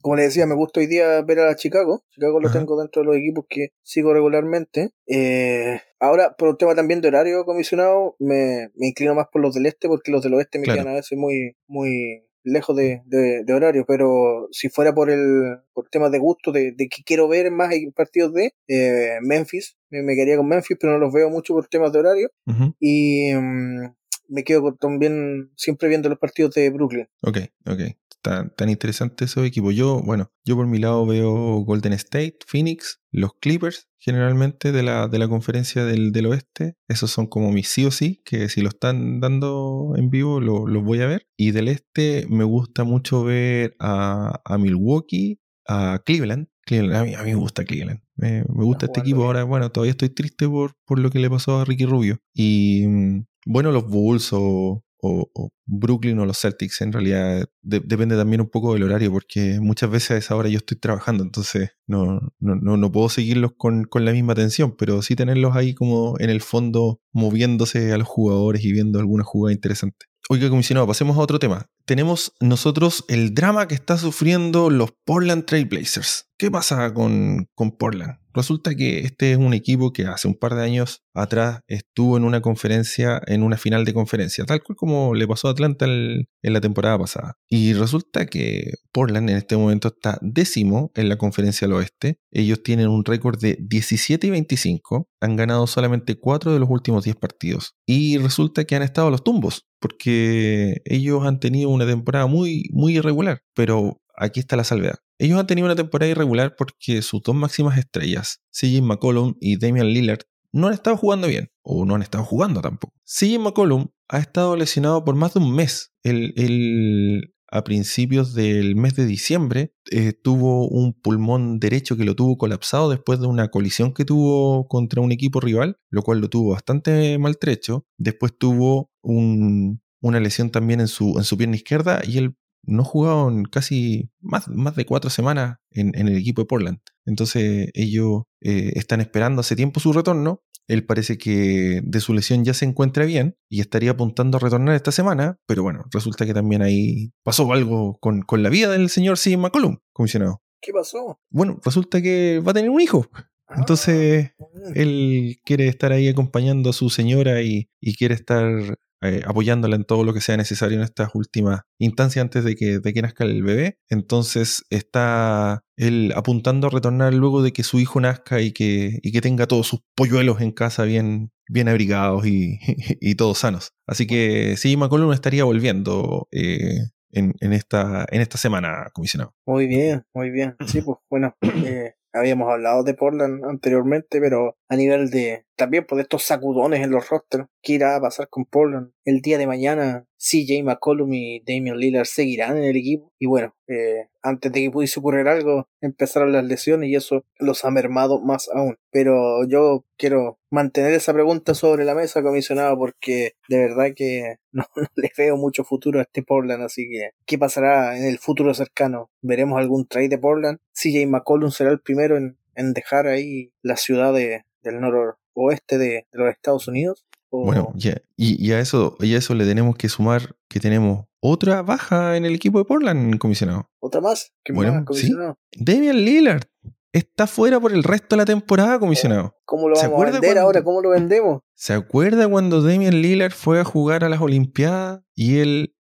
[0.00, 2.04] como le decía, me gusta hoy día ver a Chicago.
[2.10, 4.92] Chicago lo tengo dentro de los equipos que sigo regularmente.
[5.06, 9.54] Eh, ahora, por un tema también de horario comisionado, me, me inclino más por los
[9.54, 13.52] del este porque los del oeste me quedan a veces muy, muy lejos de, de,
[13.52, 17.50] horario, pero si fuera por el por temas de gusto, de, de que quiero ver
[17.50, 21.54] más partidos de eh, Memphis, me, me, quedaría con Memphis, pero no los veo mucho
[21.54, 22.30] por temas de horario.
[22.78, 23.94] Y mm,
[24.28, 27.08] me quedo también siempre viendo los partidos de Brooklyn.
[27.22, 27.80] Ok, ok.
[28.22, 29.74] Tan, tan interesante esos equipos.
[29.74, 35.08] Yo, bueno, yo por mi lado veo Golden State, Phoenix, los Clippers, generalmente de la,
[35.08, 36.76] de la conferencia del, del oeste.
[36.88, 40.84] Esos son como mis sí o sí, que si lo están dando en vivo los
[40.84, 41.26] voy a ver.
[41.36, 46.48] Y del este me gusta mucho ver a, a Milwaukee, a Cleveland.
[46.66, 48.00] Cleveland a, mí, a mí me gusta Cleveland.
[48.16, 49.24] Me, me gusta este equipo.
[49.24, 52.18] Ahora, bueno, todavía estoy triste por, por lo que le pasó a Ricky Rubio.
[52.34, 56.80] Y mm, bueno, los Bulls o, o, Brooklyn o los Celtics.
[56.80, 60.58] En realidad depende también un poco del horario, porque muchas veces a esa hora yo
[60.58, 65.16] estoy trabajando, entonces no, no, no, puedo seguirlos con, con, la misma atención, pero sí
[65.16, 70.06] tenerlos ahí como en el fondo moviéndose a los jugadores y viendo alguna jugada interesante.
[70.28, 71.66] Oiga, comisionado, pasemos a otro tema.
[71.86, 76.30] Tenemos nosotros el drama que está sufriendo los Portland Trailblazers.
[76.38, 78.19] ¿Qué pasa con, con Portland?
[78.32, 82.24] Resulta que este es un equipo que hace un par de años atrás estuvo en
[82.24, 86.26] una conferencia, en una final de conferencia, tal cual como le pasó a Atlanta en
[86.42, 87.36] la temporada pasada.
[87.48, 92.18] Y resulta que Portland en este momento está décimo en la conferencia del oeste.
[92.30, 97.04] Ellos tienen un récord de 17 y 25, han ganado solamente 4 de los últimos
[97.04, 97.74] 10 partidos.
[97.86, 102.68] Y resulta que han estado a los tumbos, porque ellos han tenido una temporada muy,
[102.72, 103.42] muy irregular.
[103.54, 104.98] Pero aquí está la salvedad.
[105.20, 109.88] Ellos han tenido una temporada irregular porque sus dos máximas estrellas, CJ McCollum y Damian
[109.88, 112.94] Lillard, no han estado jugando bien, o no han estado jugando tampoco.
[113.04, 115.92] CJ McCollum ha estado lesionado por más de un mes.
[116.02, 122.38] El, a principios del mes de diciembre eh, tuvo un pulmón derecho que lo tuvo
[122.38, 126.52] colapsado después de una colisión que tuvo contra un equipo rival, lo cual lo tuvo
[126.52, 127.84] bastante maltrecho.
[127.98, 133.44] Después tuvo una lesión también en su, en su pierna izquierda y el no jugaron
[133.44, 136.78] casi más, más de cuatro semanas en, el equipo de Portland.
[137.04, 140.42] Entonces ellos eh, están esperando hace tiempo su retorno.
[140.66, 144.76] Él parece que de su lesión ya se encuentra bien y estaría apuntando a retornar
[144.76, 149.18] esta semana, pero bueno, resulta que también ahí pasó algo con, la vida del señor
[149.18, 149.36] C.
[149.36, 150.42] McCollum, comisionado.
[150.60, 151.18] ¿Qué pasó?
[151.30, 153.08] Bueno, resulta que va a tener un hijo.
[153.48, 154.30] Ah, Entonces,
[154.76, 159.84] él quiere estar ahí acompañando a su señora y, y quiere estar eh, apoyándola en
[159.84, 163.24] todo lo que sea necesario en estas últimas instancias antes de que, de que nazca
[163.24, 163.78] el bebé.
[163.88, 169.12] Entonces está él apuntando a retornar luego de que su hijo nazca y que, y
[169.12, 172.58] que tenga todos sus polluelos en casa bien, bien abrigados y,
[173.00, 173.72] y, todos sanos.
[173.86, 179.34] Así que sí, McCollum estaría volviendo eh, en, en, esta, en esta semana, comisionado.
[179.46, 180.56] Muy bien, muy bien.
[180.66, 186.00] Sí, pues bueno, eh, habíamos hablado de Portland anteriormente, pero a nivel de también por
[186.00, 188.92] estos sacudones en los rosters, ¿qué irá a pasar con Portland?
[189.04, 193.10] El día de mañana, CJ McCollum y Damian Lillard seguirán en el equipo.
[193.18, 197.64] Y bueno, eh, antes de que pudiese ocurrir algo, empezaron las lesiones y eso los
[197.64, 198.76] ha mermado más aún.
[198.90, 204.64] Pero yo quiero mantener esa pregunta sobre la mesa, comisionado, porque de verdad que no,
[204.76, 206.62] no le veo mucho futuro a este Portland.
[206.62, 209.10] Así que, ¿qué pasará en el futuro cercano?
[209.22, 210.58] ¿Veremos algún trade de Portland?
[210.74, 216.06] CJ McCollum será el primero en, en dejar ahí la ciudad de, del noroeste de,
[216.12, 217.06] de los Estados Unidos.
[217.30, 221.62] Bueno, ya, y, a eso, y a eso le tenemos que sumar que tenemos otra
[221.62, 223.70] baja en el equipo de Portland, comisionado.
[223.78, 224.32] ¿Otra más?
[224.44, 225.38] ¿Qué bueno, comisionado?
[225.52, 225.64] ¿sí?
[225.64, 226.44] Damian Lillard
[226.92, 229.36] está fuera por el resto de la temporada, comisionado.
[229.44, 230.64] ¿Cómo lo vamos a vender ahora?
[230.64, 231.42] ¿Cómo lo vendemos?
[231.54, 235.74] ¿Se acuerda cuando Damian Lillard fue a jugar a las Olimpiadas y él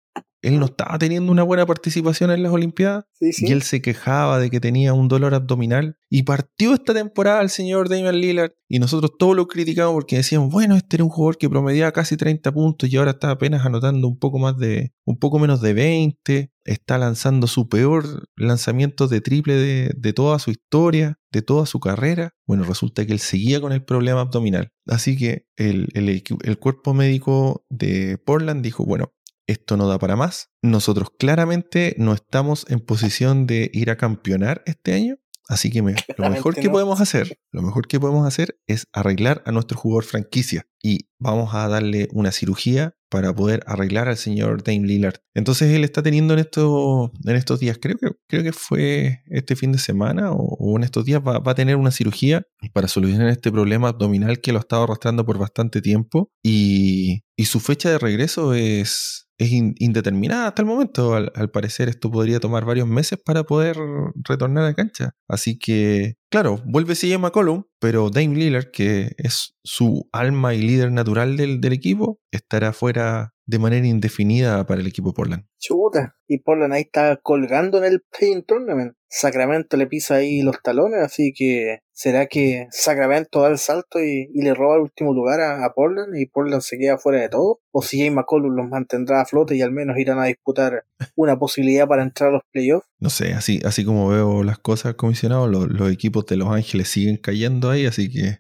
[0.48, 4.50] él no estaba teniendo una buena participación en las Olimpiadas y él se quejaba de
[4.50, 9.12] que tenía un dolor abdominal y partió esta temporada el señor Damian Lillard y nosotros
[9.20, 12.90] todos lo criticamos porque decían, bueno, este era un jugador que promediaba casi 30 puntos
[12.90, 16.98] y ahora está apenas anotando un poco más de, un poco menos de 20, está
[16.98, 22.36] lanzando su peor lanzamiento de triple de, de toda su historia, de toda su carrera.
[22.46, 24.72] Bueno, resulta que él seguía con el problema abdominal.
[24.86, 29.14] Así que el, el, el cuerpo médico de Portland dijo, bueno,
[29.48, 30.50] esto no da para más.
[30.62, 35.18] Nosotros claramente no estamos en posición de ir a campeonar este año.
[35.50, 35.82] Así que
[36.18, 40.04] lo mejor que podemos hacer, lo mejor que podemos hacer es arreglar a nuestro jugador
[40.04, 45.20] franquicia y vamos a darle una cirugía para poder arreglar al señor Dame Lillard.
[45.34, 49.56] Entonces él está teniendo en, esto, en estos días, creo que, creo que fue este
[49.56, 52.44] fin de semana o, en estos días, va, a tener una cirugía
[52.74, 57.46] para solucionar este problema abdominal que lo ha estado arrastrando por bastante tiempo y, y
[57.46, 61.16] su fecha de regreso es es indeterminada hasta el momento.
[61.16, 63.78] Al, parecer esto podría tomar varios meses para poder
[64.16, 65.16] retornar a cancha.
[65.28, 70.92] Así que, claro, vuelve CJ McCollum, pero Dame Lillard, que es su alma y líder
[70.92, 75.46] natural del, del equipo, estará fuera de manera indefinida para el equipo Portland.
[75.58, 78.94] Chuta, y Portland ahí está colgando en el Play Tournament.
[79.10, 84.28] Sacramento le pisa ahí los talones, así que ¿será que Sacramento da el salto y,
[84.34, 87.62] le roba el último lugar a, Portland y Portland se queda fuera de todo?
[87.72, 90.84] ¿O si Jay McCollum los mantendrá a flote y al menos irán a disputar
[91.16, 92.88] una posibilidad para entrar a los playoffs?
[93.00, 96.88] No sé, así, así como veo las cosas, comisionado, los, los equipos de Los Ángeles
[96.88, 98.40] siguen cayendo ahí, así que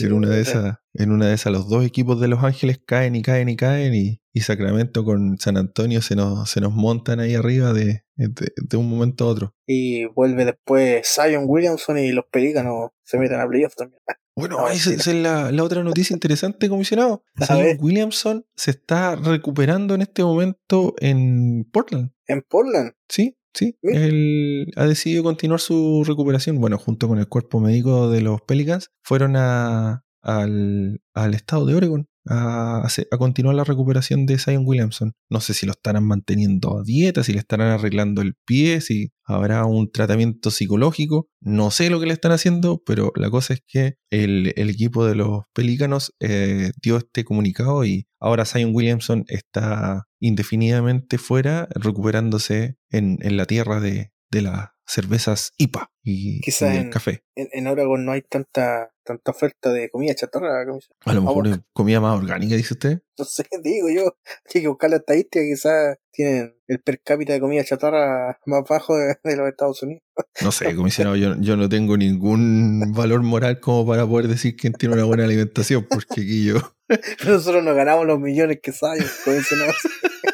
[0.00, 3.14] en, una de esas, en una de esas, los dos equipos de Los Ángeles caen
[3.14, 7.34] y caen y caen y, Sacramento con San Antonio se nos, se nos montan ahí
[7.34, 9.54] arriba de, de, un momento a otro.
[9.64, 14.02] Y vuelve después Zion Williamson y los Pelícanos se meten a playoffs también.
[14.36, 17.22] Bueno, esa, es la, otra noticia interesante, comisionado.
[17.46, 22.10] Zion Williamson se está recuperando en este momento en Portland.
[22.26, 22.92] ¿En Portland?
[23.08, 26.60] Sí, Sí, él ha decidido continuar su recuperación.
[26.60, 31.74] Bueno, junto con el cuerpo médico de los Pelicans, fueron a, al, al estado de
[31.76, 32.86] Oregon a,
[33.18, 35.14] continuar la recuperación de Zion Williamson.
[35.30, 39.12] No sé si lo estarán manteniendo a dieta, si le estarán arreglando el pie, si
[39.24, 41.28] habrá un tratamiento psicológico.
[41.40, 45.14] No sé lo que le están haciendo, pero la cosa es que el, equipo de
[45.14, 53.18] los Pelícanos eh, dio este comunicado y ahora Zion Williamson está indefinidamente fuera, recuperándose en,
[53.36, 57.24] la tierra de, las cervezas IPA y, el café.
[57.34, 60.62] En, en Oregon no hay tanta tanta oferta de comida chatarra.
[60.62, 63.02] A lo mejor es comida más orgánica, dice usted.
[63.18, 64.16] No sé, digo yo.
[64.52, 68.96] Hay que buscar la estadística, quizás tienen el per cápita de comida chatarra más bajo
[68.96, 70.02] de, los Estados Unidos.
[70.42, 74.72] No sé, comisionado, yo, yo no tengo ningún valor moral como para poder decir quién
[74.72, 76.56] tiene una buena alimentación, porque aquí yo...
[77.26, 79.72] Nosotros nos ganamos los millones que salen, comisionado.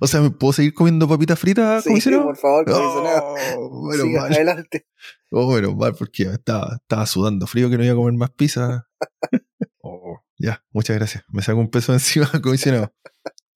[0.00, 3.34] O sea, ¿me puedo seguir comiendo papitas fritas, sí, por favor, comisionado.
[3.56, 4.86] Oh, bueno, adelante.
[5.30, 8.88] Oh, bueno, mal, porque estaba, estaba sudando frío que no iba a comer más pizza.
[9.82, 11.24] oh, ya, muchas gracias.
[11.28, 12.92] Me saco un peso encima, comisionado.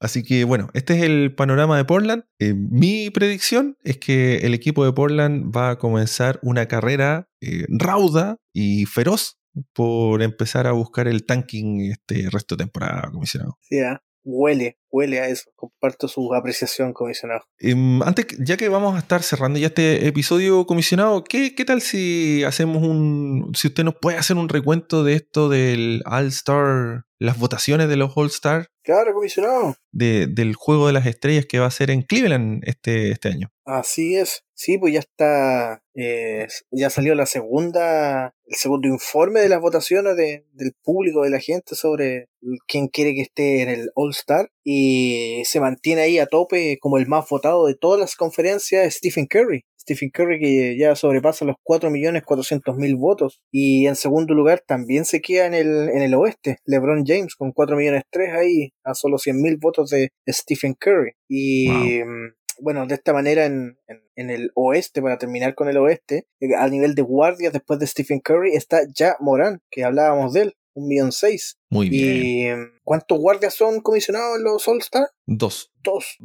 [0.01, 2.25] Así que bueno, este es el panorama de Portland.
[2.41, 7.67] Eh, mi predicción es que el equipo de Portland va a comenzar una carrera eh,
[7.69, 9.39] rauda y feroz
[9.73, 13.59] por empezar a buscar el tanking este resto de temporada, comisionado.
[13.61, 13.77] Sí.
[14.25, 15.51] Huele, huele a eso.
[15.57, 17.43] Comparto su apreciación, comisionado.
[17.59, 21.83] Em, antes, ya que vamos a estar cerrando ya este episodio, comisionado, ¿qué, ¿qué, tal
[21.83, 23.53] si hacemos un.
[23.55, 28.13] si usted nos puede hacer un recuento de esto del All-Star, las votaciones de los
[28.17, 28.69] All-Star?
[28.83, 29.77] Claro, comisionado.
[29.93, 33.53] De, del juego de las estrellas que va a ser en Cleveland este, este año.
[33.65, 34.45] Así es.
[34.55, 35.83] Sí, pues ya está.
[35.95, 38.35] Eh, ya salió la segunda.
[38.45, 42.29] El segundo informe de las votaciones de, del público, de la gente sobre
[42.67, 44.51] quién quiere que esté en el All-Star.
[44.65, 49.27] Y se mantiene ahí a tope como el más votado de todas las conferencias, Stephen
[49.27, 49.65] Curry.
[49.83, 53.43] Stephen Curry que ya sobrepasa los 4.400.000 votos.
[53.51, 56.59] Y en segundo lugar también se queda en el, en el oeste.
[56.65, 58.03] LeBron James con 4 millones
[58.33, 61.13] ahí a solo 100.000 votos de Stephen Curry.
[61.29, 61.69] Y
[62.05, 63.77] mm, bueno, de esta manera en,
[64.17, 67.87] en, el oeste, para terminar con el oeste, eh, a nivel de guardias después de
[67.87, 71.59] Stephen Curry está ya Morán, que hablábamos de él, un millón seis.
[71.71, 72.73] Muy bien.
[72.77, 75.09] ¿Y cuántos guardias son comisionados en los All-Star?
[75.27, 75.73] Dos.
[75.83, 76.17] Dos.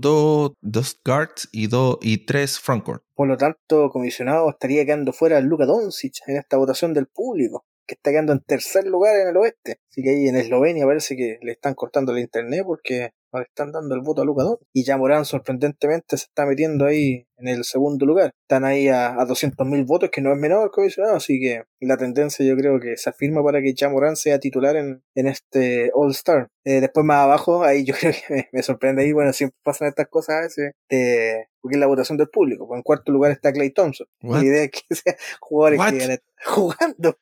[0.62, 3.04] dos guards y, dos y tres frontcourt.
[3.16, 7.96] Por lo tanto, comisionado estaría quedando fuera Luka Doncic en esta votación del público que
[7.96, 9.80] está quedando en tercer lugar en el oeste.
[9.90, 13.46] Así que ahí en Eslovenia parece que le están cortando el internet porque no le
[13.46, 14.68] están dando el voto a Luka Doncic.
[14.74, 18.32] Y ya Morán sorprendentemente se está metiendo ahí en el segundo lugar.
[18.44, 21.98] Están ahí a, a 200.000 votos, que no es menor el comisionado, así que la
[21.98, 25.92] tendencia yo creo que se afirma para que ya Morán sea titular en, en este
[25.94, 26.48] All Star.
[26.66, 30.08] Eh, después más abajo, ahí yo creo que me, sorprende ahí, bueno, siempre pasan estas
[30.08, 32.68] cosas a veces, eh, porque es la votación del público.
[32.68, 34.08] Pues en cuarto lugar está Clay Thompson.
[34.22, 37.18] La idea es que sea jugadores que están jugando.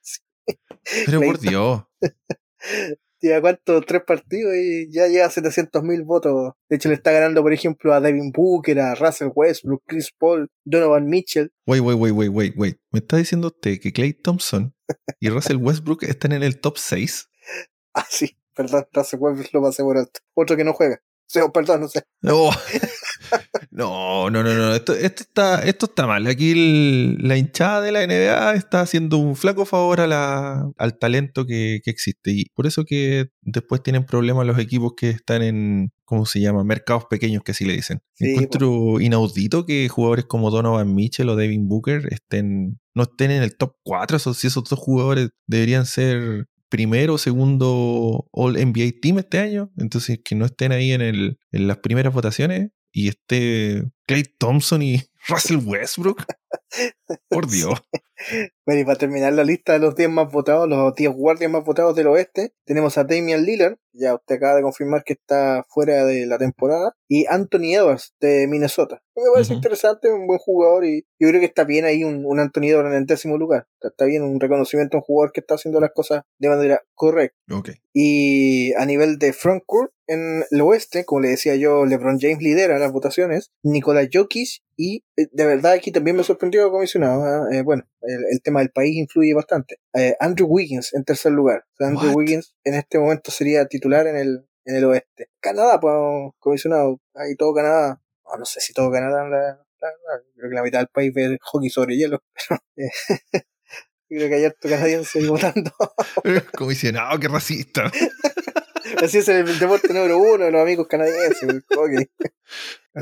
[1.06, 1.84] Pero por Dios.
[3.22, 6.54] Lleva cuánto, tres partidos y ya lleva 700 mil votos.
[6.70, 10.50] De hecho, le está ganando, por ejemplo, a Devin Booker, a Russell Westbrook, Chris Paul,
[10.64, 11.52] Donovan Mitchell.
[11.66, 12.78] Wait, wait, wait, wait, wait, wait.
[12.92, 14.74] ¿Me está diciendo usted que Clay Thompson
[15.20, 17.30] y Russell Westbrook están en el top 6?
[17.94, 20.20] Ah, sí, perdón, Russell Westbrook lo pasé por alto.
[20.34, 21.02] Otro que no juega.
[21.28, 22.04] O sea, perdón, no sé.
[22.22, 22.50] No.
[23.72, 24.74] No, no, no, no.
[24.74, 26.26] Esto, esto, está, esto está mal.
[26.28, 31.46] Aquí la hinchada de la NBA está haciendo un flaco favor a la, al talento
[31.46, 32.32] que, que, existe.
[32.32, 36.64] Y por eso que después tienen problemas los equipos que están en, ¿cómo se llama?
[36.64, 38.00] Mercados pequeños que así le dicen.
[38.14, 43.44] Sí, Encuentro inaudito que jugadores como Donovan Mitchell o Devin Booker estén, no estén en
[43.44, 44.18] el top 4.
[44.18, 49.72] Esos, si esos dos jugadores deberían ser primero o segundo All NBA Team este año.
[49.78, 54.82] Entonces, que no estén ahí en, el, en las primeras votaciones y este Clay Thompson
[54.82, 56.24] y Russell Westbrook.
[57.30, 57.82] Por Dios.
[58.66, 61.64] Bueno, y para terminar la lista de los 10 más votados, los 10 guardias más
[61.64, 66.06] votados del oeste, tenemos a Damian Lillard, ya usted acaba de confirmar que está fuera
[66.06, 69.04] de la temporada, y Anthony Edwards de Minnesota.
[69.16, 72.40] Me parece interesante, un buen jugador, y yo creo que está bien ahí un, un
[72.40, 73.68] Anthony Edwards en el décimo lugar.
[73.82, 77.38] Está, bien un reconocimiento a un jugador que está haciendo las cosas de manera correcta.
[77.52, 77.76] Okay.
[77.94, 82.78] Y a nivel de frontcourt, en el oeste, como le decía yo, LeBron James lidera
[82.78, 87.50] las votaciones, Nicolás Jokic y eh, de verdad aquí también me sorprendió comisionado.
[87.52, 87.58] ¿eh?
[87.58, 89.80] Eh, bueno, el, tema del país influye bastante.
[89.94, 91.66] Eh, Andrew Wiggins en tercer lugar.
[91.80, 95.30] Andrew Wiggins en este momento sería titular en el, en el oeste.
[95.40, 95.94] Canadá, pues,
[96.40, 97.00] comisionado.
[97.14, 98.02] Ahí todo Canadá.
[98.38, 99.28] no sé si todo Canadá.
[99.28, 99.60] La,
[100.36, 102.24] creo que la mitad del país ve hockey sobre hielo.
[104.10, 105.72] creo que hay harto canadiense votando.
[106.58, 107.92] comisionado, qué racista.
[109.02, 111.64] Así es el deporte número uno de los amigos canadienses.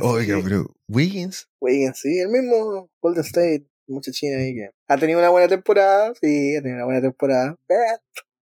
[0.02, 1.48] Oiga, pero Wiggins.
[1.60, 6.14] Wiggins, sí, el mismo Golden State, mucha china ahí que ha tenido una buena temporada,
[6.20, 7.58] sí, ha tenido una buena temporada.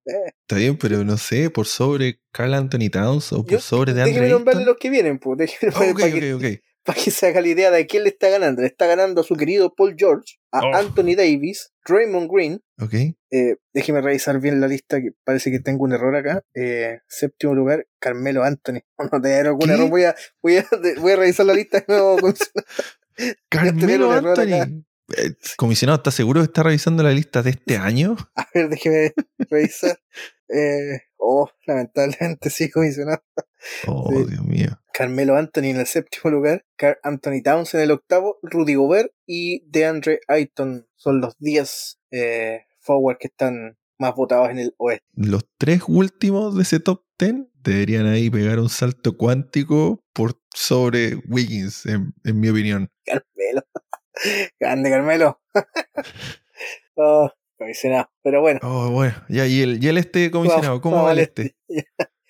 [0.06, 4.30] Está bien, pero no sé, por sobre Carl Anthony Towns o por sobre de Déjeme
[4.30, 5.38] nombrarle los que vienen, pues.
[5.38, 8.30] Déjeme oh, okay, okay, okay para que se haga la idea de quién le está
[8.30, 8.62] ganando.
[8.62, 10.76] Le está ganando a su querido Paul George, a oh.
[10.76, 12.62] Anthony Davis, Draymond Green.
[12.80, 12.94] Ok.
[13.32, 16.44] Eh, déjeme revisar bien la lista, que parece que tengo un error acá.
[16.54, 18.82] Eh, séptimo lugar, Carmelo Anthony.
[19.12, 19.90] No te algún error.
[19.90, 20.68] Voy a, voy, a,
[21.00, 22.18] voy a revisar la lista de nuevo.
[23.50, 24.84] Carmelo Anthony.
[25.18, 28.16] Eh, comisionado, ¿está seguro que está revisando la lista de este año?
[28.36, 29.14] A ver, déjeme
[29.50, 30.00] revisar.
[30.48, 33.24] Eh, oh, lamentablemente sí, comisionado.
[33.88, 34.81] Oh, Dios mío.
[35.02, 39.68] Carmelo Anthony en el séptimo lugar, Carl Anthony Towns en el octavo, Rudy Gobert y
[39.68, 45.04] DeAndre Ayton son los 10 eh, forward que están más votados en el oeste.
[45.16, 51.16] Los tres últimos de ese top 10 deberían ahí pegar un salto cuántico por sobre
[51.28, 52.92] Wiggins, en, mi opinión.
[53.04, 53.66] Carmelo.
[54.60, 55.42] Grande Carmelo.
[56.96, 57.28] oh,
[57.58, 58.08] comisionado.
[58.22, 58.60] Pero bueno.
[58.62, 59.16] Oh, bueno.
[59.30, 61.56] Ya, y el, y el este comisionado, ¿cómo va el este?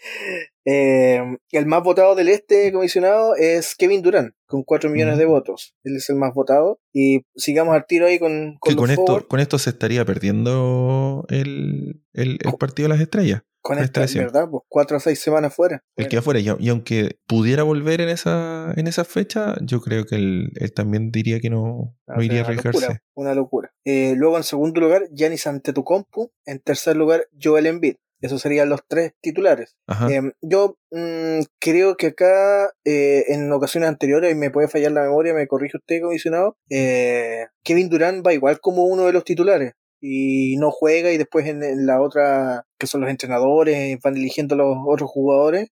[0.64, 1.20] Eh,
[1.52, 5.76] el más votado del este comisionado es Kevin Durant, con 4 millones de votos.
[5.84, 6.80] Él es el más votado.
[6.94, 12.04] Y sigamos al tiro ahí con, con, con esto, con esto se estaría perdiendo el,
[12.14, 13.42] el, partido de las estrellas.
[13.64, 14.50] Con esta, ¿verdad?
[14.50, 15.84] Pues 4 a 6 semanas fuera.
[15.96, 16.40] El que afuera.
[16.40, 20.74] Y, y, aunque pudiera volver en esa, en esa fecha, yo creo que él, él
[20.74, 23.02] también diría que no, ah, no iría a arriesgarse.
[23.14, 23.72] Una locura.
[23.86, 26.32] Eh, luego en segundo lugar, Giannis Antetokounmpo.
[26.46, 27.98] En tercer lugar, Joel Embiid.
[28.22, 29.76] Esos serían los tres titulares.
[30.10, 35.04] Eh, yo mm, creo que acá, eh, en ocasiones anteriores, y me puede fallar la
[35.04, 39.74] memoria, me corrige usted, comisionado, eh, Kevin Durant va igual como uno de los titulares.
[40.04, 44.76] Y no juega y después en, la otra, que son los entrenadores, van eligiendo los
[44.88, 45.70] otros jugadores,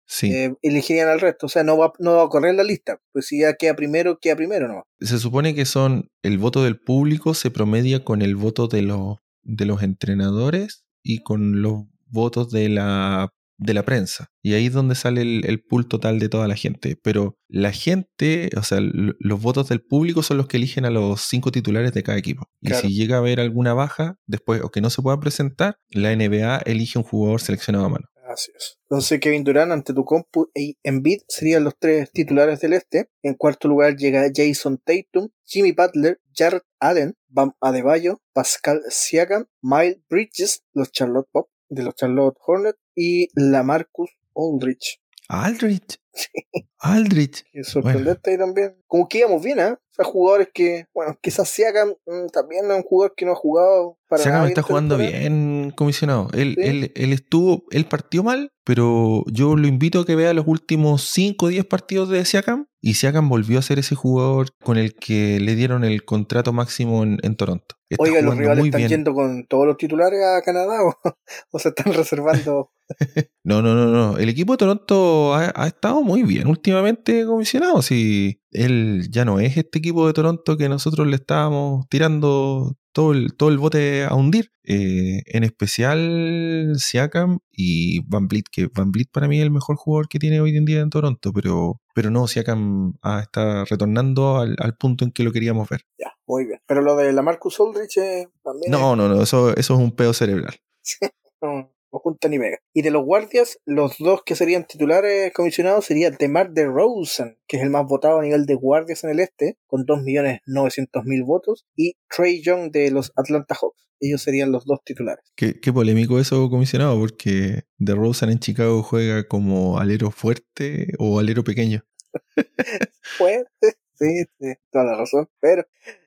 [0.62, 1.44] elegirían al resto.
[1.44, 2.98] O sea, no va, no va a correr la lista.
[3.12, 4.84] Pues si ya queda primero, queda primero, ¿no?
[5.00, 9.18] Se supone que son, el voto del público se promedia con el voto de los,
[9.42, 14.30] de los entrenadores y con los votos de la, de la prensa.
[14.42, 16.96] Y ahí es donde sale el, el, pool total de toda la gente.
[17.02, 21.22] Pero la gente, o sea, los votos del público son los que eligen a los
[21.22, 22.48] cinco titulares de cada equipo.
[22.60, 26.14] Y si llega a haber alguna baja después o que no se pueda presentar, la
[26.14, 28.08] NBA elige un jugador seleccionado a mano.
[28.26, 28.78] Así es.
[28.84, 33.10] Entonces Kevin Durant ante tu compu y Embiid serían los tres titulares del este.
[33.22, 39.98] En cuarto lugar llega Jason Tatum, Jimmy Butler, Jared Allen, Bam Adebayo, Pascal Siakam, Miles
[40.08, 45.00] Bridges, los Charlotte Pop de los Charlotte Hornets y la Marcus Aldrich.
[45.28, 45.98] Aldrich.
[46.78, 47.44] Aldrich.
[47.52, 48.76] Es sorprendente ahí también.
[48.86, 49.72] Como que íbamos bien, ¿eh?
[49.72, 53.36] O sea, jugadores que, bueno, quizás Siakam mm, también es un jugador que no ha
[53.36, 56.28] jugado para Siakam está jugando bien, comisionado.
[56.34, 60.46] Él, él, él estuvo, él partió mal, pero yo lo invito a que vea los
[60.46, 62.66] últimos 5 o 10 partidos de Siakam.
[62.80, 67.02] Y Siakam volvió a ser ese jugador con el que le dieron el contrato máximo
[67.02, 67.76] en, en Toronto.
[67.98, 72.70] Oiga, los rivales están yendo con todos los titulares a Canadá o, se están reservando.
[73.44, 74.18] no, no, no, no.
[74.18, 77.82] El equipo de Toronto ha, ha estado muy bien últimamente comisionado.
[77.82, 83.12] Si él ya no es este equipo de Toronto que nosotros le estábamos tirando todo
[83.12, 84.50] el, todo el bote a hundir.
[84.66, 89.76] Eh, en especial Siakam y Van Vliet, que Van Vliet para mí es el mejor
[89.76, 94.38] jugador que tiene hoy en día en Toronto, pero, pero no, Siakam ah, está retornando
[94.38, 95.82] al, al, punto en que lo queríamos ver.
[95.98, 96.60] Ya, muy bien.
[96.66, 98.70] Pero lo de la Marcus Aldrich eh, también.
[98.70, 100.54] No, no, no, eso, eso es un pedo cerebral.
[102.00, 102.58] junta ni mega.
[102.72, 107.62] Y de los guardias, los dos que serían titulares comisionados serían DeMar DeRozan, que es
[107.62, 112.42] el más votado a nivel de guardias en el este, con 2.900.000 votos, y Trey
[112.42, 113.88] Young de los Atlanta Hawks.
[114.00, 115.24] Ellos serían los dos titulares.
[115.36, 121.44] Qué, qué polémico eso, comisionado, porque DeRozan en Chicago juega como alero fuerte o alero
[121.44, 121.84] pequeño.
[123.02, 125.28] fuerte, sí, sí, toda la razón.
[125.40, 125.64] Pero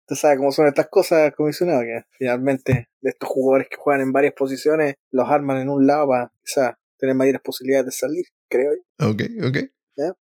[0.08, 4.12] tú sabes cómo son estas cosas, comisionado, que finalmente de estos jugadores que juegan en
[4.12, 8.72] varias posiciones los arman en un lado para quizás tener mayores posibilidades de salir, creo
[8.74, 9.08] yo.
[9.08, 9.58] Ok, ok.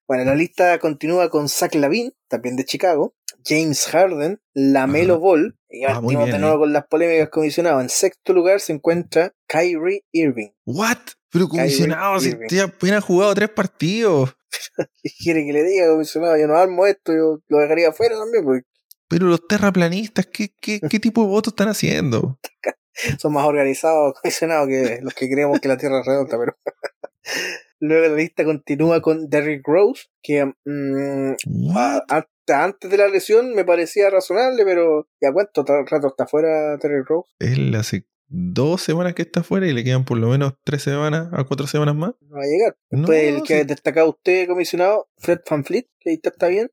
[0.07, 3.14] Bueno, la lista continúa con Zach Lavin, también de Chicago,
[3.45, 7.82] James Harden, Lamelo Ball, y ah, de nuevo con las polémicas comisionadas.
[7.82, 10.51] En sexto lugar se encuentra Kyrie Irving.
[10.64, 10.99] ¿What?
[11.30, 14.37] Pero comisionado, si te apenas jugado tres partidos.
[15.03, 16.37] ¿Qué quiere que le diga, comisionado?
[16.37, 18.62] Yo no armo esto, yo lo dejaría afuera también, porque
[19.09, 22.38] pero los terraplanistas, ¿qué, qué, qué tipo de votos están haciendo?
[23.18, 26.57] Son más organizados, comisionados que los que creemos que la Tierra es redonda, pero.
[27.80, 31.34] Luego la lista continúa con Derrick Rose, que mmm,
[32.48, 37.28] antes de la lesión me parecía razonable, pero ¿ya cuánto rato está fuera Derrick Rose?
[37.40, 41.29] Él hace dos semanas que está fuera y le quedan por lo menos tres semanas
[41.33, 42.12] a cuatro semanas más.
[42.20, 42.77] No va a llegar.
[42.91, 46.70] Después el que ha destacado usted, comisionado, Fred Van Fleet, que ahí está bien.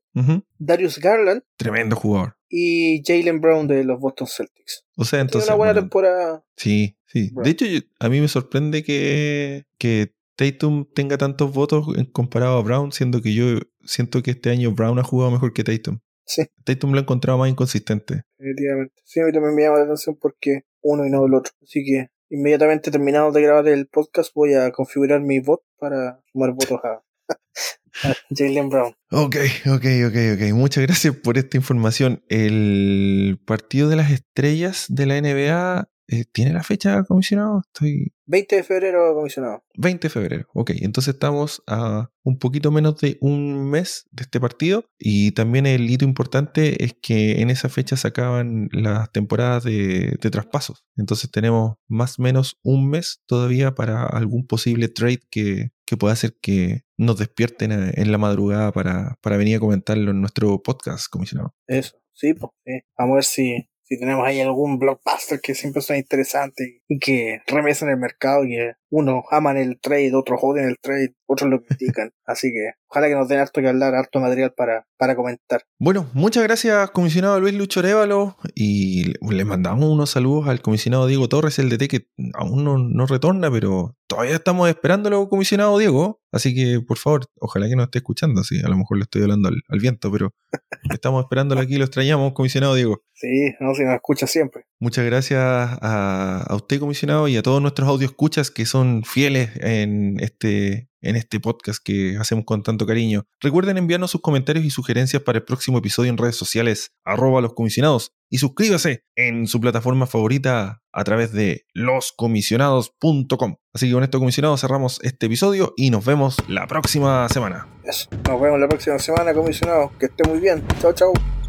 [0.58, 1.42] Darius Garland.
[1.56, 2.36] Tremendo jugador.
[2.48, 4.84] Y Jalen Brown de los Boston Celtics.
[4.96, 5.48] O sea, entonces.
[5.48, 6.44] una buena temporada.
[6.56, 7.30] Sí, sí.
[7.42, 7.64] De hecho,
[7.98, 13.34] a mí me sorprende que, que Tatum tenga tantos votos comparado a Brown, siendo que
[13.34, 16.00] yo siento que este año Brown ha jugado mejor que Tatum.
[16.24, 16.42] Sí.
[16.64, 18.22] Tatum lo ha encontrado más inconsistente.
[18.38, 18.94] Definitivamente.
[19.04, 21.52] Sí, a mí también me llama la atención porque uno y no el otro.
[21.62, 26.52] Así que inmediatamente terminado de grabar el podcast voy a configurar mi bot para sumar
[26.52, 27.02] votos a,
[28.30, 28.94] Jalen Brown.
[29.10, 30.52] Ok, ok, ok, ok.
[30.54, 32.24] Muchas gracias por esta información.
[32.28, 37.62] El partido de las estrellas de la NBA eh, ¿Tiene la fecha comisionado?
[37.66, 38.12] Estoy...
[38.26, 39.64] 20 de febrero comisionado.
[39.78, 40.70] 20 de febrero, ok.
[40.80, 45.88] Entonces estamos a un poquito menos de un mes de este partido y también el
[45.90, 50.84] hito importante es que en esa fecha se acaban las temporadas de, traspasos.
[50.96, 56.12] Entonces tenemos más o menos un mes todavía para algún posible trade que, que pueda
[56.12, 61.08] hacer que nos despierten en la madrugada para, para venir a comentarlo en nuestro podcast,
[61.10, 61.54] comisionado.
[61.66, 62.52] Eso, sí, pues,
[62.96, 67.40] vamos a ver si si tenemos ahí algún blockbuster que siempre son interesantes y que
[67.46, 68.58] remesan el mercado y
[68.90, 72.12] uno aman el trade, otros joden el trade, otros lo critican.
[72.26, 75.62] Así que ojalá que nos den harto que hablar, harto material para, para comentar.
[75.78, 78.36] Bueno, muchas gracias, comisionado Luis Lucho Révalo.
[78.54, 83.06] Y le mandamos unos saludos al comisionado Diego Torres, el DT que aún no, no
[83.06, 86.20] retorna, pero todavía estamos esperándolo, comisionado Diego.
[86.30, 88.42] Así que, por favor, ojalá que nos esté escuchando.
[88.42, 90.34] Así, a lo mejor le estoy hablando al, viento, pero
[90.94, 93.02] estamos esperándolo aquí, lo extrañamos, comisionado Diego.
[93.14, 94.64] Sí, no, si nos escucha siempre.
[94.78, 99.50] Muchas gracias a, a usted, comisionado, y a todos nuestros audio escuchas que son fieles
[99.60, 103.24] en este en este podcast que hacemos con tanto cariño.
[103.40, 107.54] Recuerden enviarnos sus comentarios y sugerencias para el próximo episodio en redes sociales, arroba los
[107.54, 113.56] comisionados, y suscríbase en su plataforma favorita a través de loscomisionados.com.
[113.74, 117.66] Así que con esto, comisionados, cerramos este episodio y nos vemos la próxima semana.
[117.84, 118.08] Nos
[118.40, 119.90] vemos la próxima semana, comisionados.
[119.98, 120.62] Que esté muy bien.
[120.80, 121.41] Chao, chao.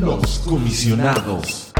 [0.00, 1.73] Los comisionados.